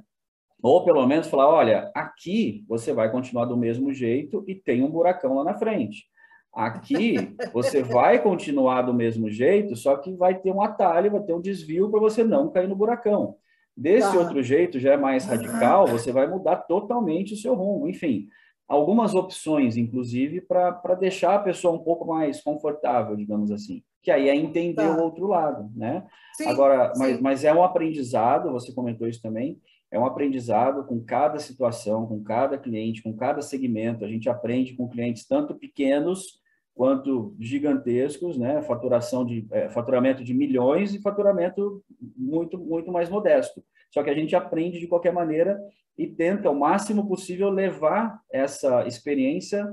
[0.63, 4.91] Ou pelo menos falar, olha, aqui você vai continuar do mesmo jeito e tem um
[4.91, 6.07] buracão lá na frente.
[6.53, 11.33] Aqui você vai continuar do mesmo jeito, só que vai ter um atalho, vai ter
[11.33, 13.37] um desvio para você não cair no buracão.
[13.77, 14.19] Desse tá.
[14.19, 17.89] outro jeito, já é mais radical, você vai mudar totalmente o seu rumo.
[17.89, 18.27] Enfim,
[18.67, 23.83] algumas opções, inclusive, para deixar a pessoa um pouco mais confortável, digamos assim.
[24.03, 24.97] Que aí é entender tá.
[24.97, 26.05] o outro lado, né?
[26.37, 27.01] Sim, Agora, sim.
[27.01, 32.07] Mas, mas é um aprendizado, você comentou isso também, é um aprendizado com cada situação,
[32.07, 34.05] com cada cliente, com cada segmento.
[34.05, 36.41] A gente aprende com clientes tanto pequenos
[36.75, 38.63] quanto gigantescos, né?
[38.63, 41.83] Faturação de é, faturamento de milhões e faturamento
[42.17, 43.65] muito muito mais modesto.
[43.91, 45.59] Só que a gente aprende de qualquer maneira
[45.97, 49.67] e tenta o máximo possível levar essa experiência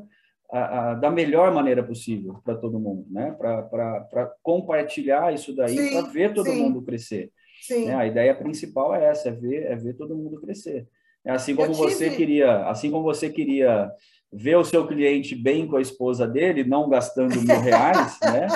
[0.51, 3.31] a, a, da melhor maneira possível para todo mundo, né?
[3.37, 6.59] Para compartilhar isso daí, para ver todo sim.
[6.59, 7.31] mundo crescer.
[7.69, 7.95] Né?
[7.95, 10.87] A ideia principal é essa, é ver, é ver todo mundo crescer.
[11.23, 11.83] É assim como tive...
[11.83, 13.91] você queria, assim como você queria
[14.31, 18.47] ver o seu cliente bem com a esposa dele, não gastando mil reais, né?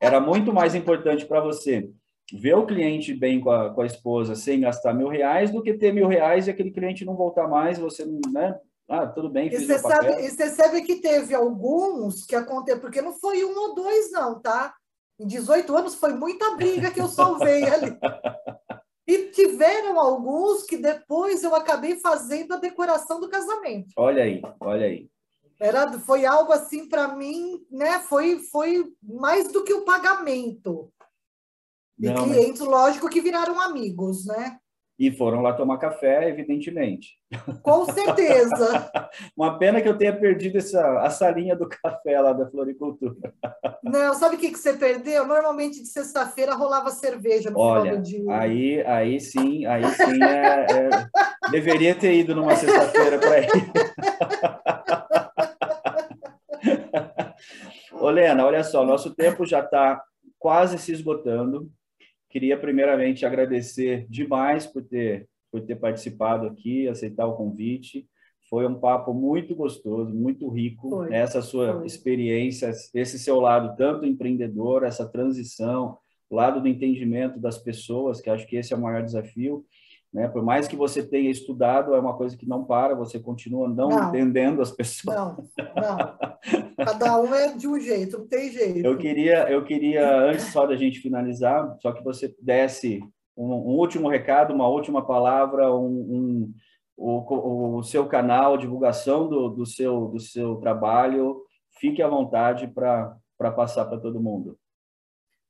[0.00, 1.90] Era muito mais importante para você
[2.32, 5.74] ver o cliente bem com a, com a esposa sem gastar mil reais do que
[5.74, 8.58] ter mil reais e aquele cliente não voltar mais, você não, né?
[8.88, 9.48] Ah, tudo bem.
[9.48, 13.56] E você, sabe, e você sabe que teve alguns que aconteceu, porque não foi um
[13.56, 14.74] ou dois, não, tá?
[15.18, 17.98] Em 18 anos foi muita briga que eu salvei ali.
[19.06, 23.92] E tiveram alguns que depois eu acabei fazendo a decoração do casamento.
[23.96, 25.08] Olha aí, olha aí.
[25.60, 28.00] Era, foi algo assim para mim, né?
[28.00, 30.92] Foi, foi mais do que o pagamento.
[31.98, 32.70] E Não, clientes, mas...
[32.70, 34.58] lógico, que viraram amigos, né?
[35.04, 37.18] E foram lá tomar café, evidentemente.
[37.62, 38.90] Com certeza.
[39.36, 43.34] Uma pena que eu tenha perdido essa, a salinha do café lá da floricultura.
[43.82, 45.26] Não, sabe o que, que você perdeu?
[45.26, 48.24] Normalmente de sexta-feira rolava cerveja no Olha, final do dia.
[48.30, 50.88] Aí, aí sim, aí sim é, é...
[51.50, 53.50] deveria ter ido numa sexta-feira para ir.
[57.92, 60.02] Ô, Lena, olha só, nosso tempo já está
[60.38, 61.70] quase se esgotando.
[62.34, 68.08] Queria primeiramente agradecer demais por ter por ter participado aqui, aceitar o convite.
[68.50, 70.90] Foi um papo muito gostoso, muito rico.
[70.90, 71.86] Foi, essa sua foi.
[71.86, 75.96] experiência, esse seu lado tanto empreendedor, essa transição,
[76.28, 79.64] lado do entendimento das pessoas, que acho que esse é o maior desafio.
[80.14, 80.28] Né?
[80.28, 83.88] Por mais que você tenha estudado, é uma coisa que não para, você continua não,
[83.88, 85.16] não entendendo as pessoas.
[85.16, 85.36] Não,
[85.74, 86.76] não.
[86.76, 88.86] Cada um é de um jeito, não tem jeito.
[88.86, 93.00] Eu queria, eu queria antes só da gente finalizar, só que você desse
[93.36, 96.54] um, um último recado, uma última palavra, um, um
[96.96, 101.42] o, o, seu canal, divulgação do, do, seu, do seu trabalho.
[101.80, 103.18] Fique à vontade para
[103.56, 104.56] passar para todo mundo.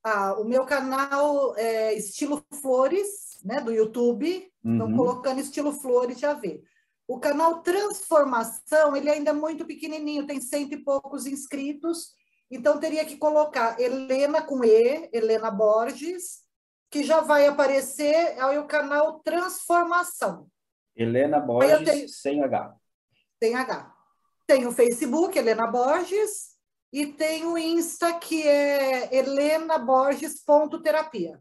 [0.03, 4.51] Ah, o meu canal é Estilo Flores, né, do YouTube.
[4.65, 4.97] Então, uhum.
[4.97, 6.63] colocando Estilo Flores, já vê.
[7.07, 12.15] O canal Transformação, ele ainda é muito pequenininho, tem cento e poucos inscritos.
[12.51, 16.43] Então, teria que colocar Helena com E, Helena Borges,
[16.91, 20.49] que já vai aparecer é o canal Transformação.
[20.97, 22.75] Helena Borges, tenho, sem H.
[23.43, 23.93] Sem H.
[24.47, 26.55] Tem o Facebook, Helena Borges,
[26.93, 31.39] e tem o Insta, que é helenaborges.terapia.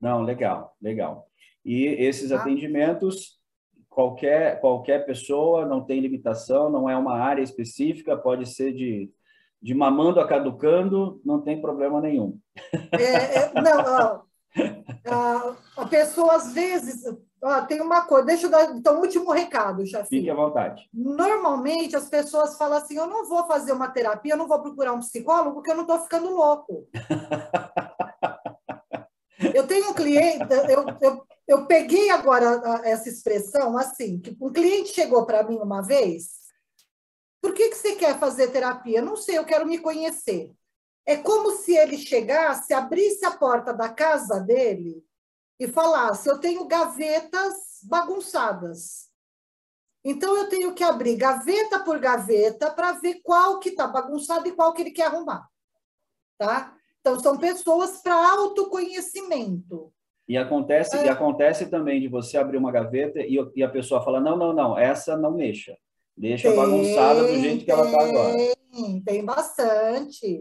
[0.00, 1.26] Não, legal, legal.
[1.64, 2.40] E esses ah.
[2.40, 3.40] atendimentos,
[3.88, 9.10] qualquer, qualquer pessoa, não tem limitação, não é uma área específica, pode ser de,
[9.60, 12.38] de mamando a caducando, não tem problema nenhum.
[12.92, 14.22] É, é, não,
[15.76, 17.02] a pessoa, às vezes,
[17.68, 20.08] tem uma coisa, deixa eu dar então, último recado, Chafi.
[20.08, 20.88] Fique à vontade.
[20.92, 24.92] Normalmente as pessoas falam assim: eu não vou fazer uma terapia, eu não vou procurar
[24.92, 26.88] um psicólogo, porque eu não estou ficando louco.
[29.56, 34.90] eu tenho um cliente, eu, eu, eu peguei agora essa expressão assim: que um cliente
[34.90, 36.46] chegou para mim uma vez.
[37.40, 39.00] Por que, que você quer fazer terapia?
[39.00, 40.52] Não sei, eu quero me conhecer.
[41.06, 45.02] É como se ele chegasse, abrisse a porta da casa dele
[45.58, 49.08] e falasse: Eu tenho gavetas bagunçadas.
[50.04, 54.52] Então eu tenho que abrir gaveta por gaveta para ver qual que está bagunçado e
[54.52, 55.48] qual que ele quer arrumar.
[56.36, 56.75] Tá?
[57.06, 59.92] Então são pessoas para autoconhecimento.
[60.28, 61.06] E acontece, é.
[61.06, 64.52] e acontece também de você abrir uma gaveta e, e, a pessoa fala: não, não,
[64.52, 65.76] não, essa não mexa.
[66.16, 68.36] Deixa tem, bagunçada do jeito que ela está agora.
[69.04, 70.40] Tem bastante.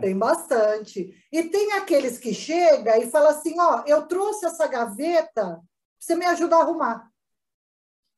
[0.00, 1.14] Tem bastante.
[1.30, 5.60] E tem aqueles que chegam e falam assim: ó, eu trouxe essa gaveta,
[5.98, 7.10] você me ajuda a arrumar.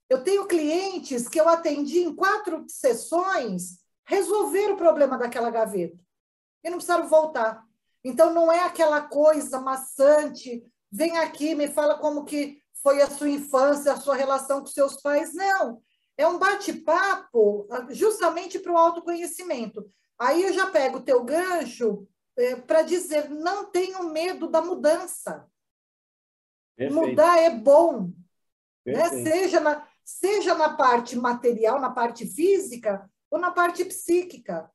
[0.09, 5.99] Eu tenho clientes que eu atendi em quatro sessões, resolver o problema daquela gaveta.
[6.63, 7.67] E não precisaram voltar.
[8.05, 13.29] Então, não é aquela coisa maçante, vem aqui, me fala como que foi a sua
[13.29, 15.33] infância, a sua relação com seus pais.
[15.35, 15.81] Não,
[16.17, 19.89] é um bate-papo ah, justamente para o autoconhecimento.
[20.19, 25.47] Aí eu já pego o teu gancho é, para dizer, não tenho medo da mudança.
[26.77, 27.09] Perfeito.
[27.09, 28.11] Mudar é bom.
[28.85, 29.09] Né?
[29.09, 34.71] Seja, na, seja na parte material, na parte física, ou na parte psíquica.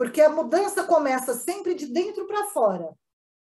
[0.00, 2.96] Porque a mudança começa sempre de dentro para fora.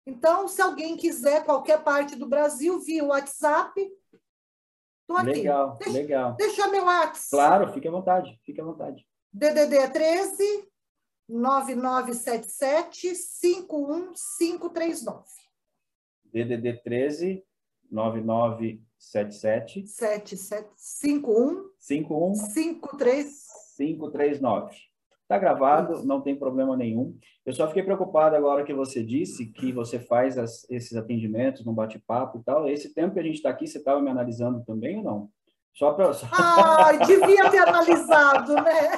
[0.06, 5.38] Então, se alguém quiser qualquer parte do Brasil, via WhatsApp, estou aqui.
[5.38, 6.34] Legal, deixa, legal.
[6.34, 7.30] Deixa meu WhatsApp.
[7.30, 9.08] Claro, fique à vontade, fique à vontade.
[9.32, 10.68] DDD é 13
[11.30, 15.24] 9977 51539.
[16.26, 17.42] DDD 13
[17.90, 23.46] 9977 7751 51 53
[23.78, 24.93] 539.
[25.24, 27.16] Está gravado, não tem problema nenhum.
[27.46, 31.72] Eu só fiquei preocupado agora que você disse que você faz as, esses atendimentos no
[31.72, 32.68] bate-papo e tal.
[32.68, 35.30] Esse tempo que a gente está aqui, você estava me analisando também ou não?
[35.72, 36.10] Só para.
[36.30, 38.90] Ai, devia ter analisado, né?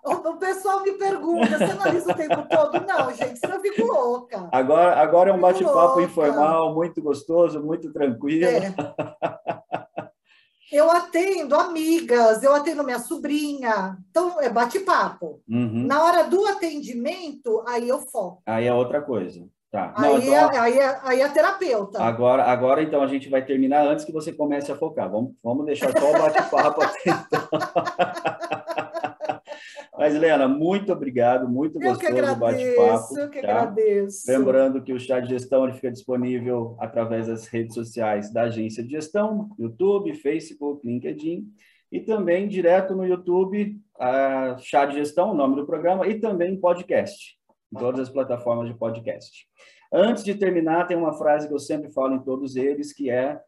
[0.10, 2.86] O pessoal me pergunta, você analisa o tempo todo?
[2.86, 4.48] Não, gente, senão eu fico louca.
[4.52, 8.46] Agora, agora é um bate-papo informal, muito gostoso, muito tranquilo.
[8.46, 8.74] É.
[10.72, 13.98] Eu atendo amigas, eu atendo minha sobrinha.
[14.10, 15.40] Então, é bate-papo.
[15.48, 15.86] Uhum.
[15.86, 18.42] Na hora do atendimento, aí eu foco.
[18.46, 19.44] Aí é outra coisa.
[19.70, 19.94] Tá.
[19.98, 22.02] Não, aí, então, é, aí, é, aí é terapeuta.
[22.02, 25.10] Agora, agora, então, a gente vai terminar antes que você comece a focar.
[25.10, 27.48] Vamos, vamos deixar só o bate-papo até então.
[30.00, 33.18] Mas, Helena, muito obrigado, muito eu gostoso o bate-papo.
[33.18, 33.50] Eu que tá?
[33.50, 34.32] agradeço.
[34.32, 38.82] Lembrando que o chá de gestão ele fica disponível através das redes sociais da agência
[38.82, 41.46] de gestão, YouTube, Facebook, LinkedIn,
[41.92, 46.58] e também direto no YouTube, a chá de gestão, o nome do programa, e também
[46.58, 47.36] podcast,
[47.70, 49.46] em todas as plataformas de podcast.
[49.92, 53.38] Antes de terminar, tem uma frase que eu sempre falo em todos eles, que é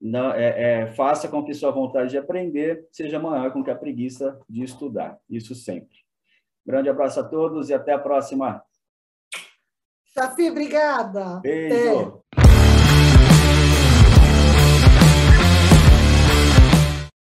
[0.00, 3.76] não, é, é, faça com que sua vontade de aprender seja maior com que a
[3.76, 5.18] preguiça de estudar.
[5.28, 5.98] Isso sempre.
[6.64, 8.62] Grande abraço a todos e até a próxima.
[10.06, 11.40] Safi, obrigada.
[11.40, 12.00] Beijo.
[12.00, 12.19] Até.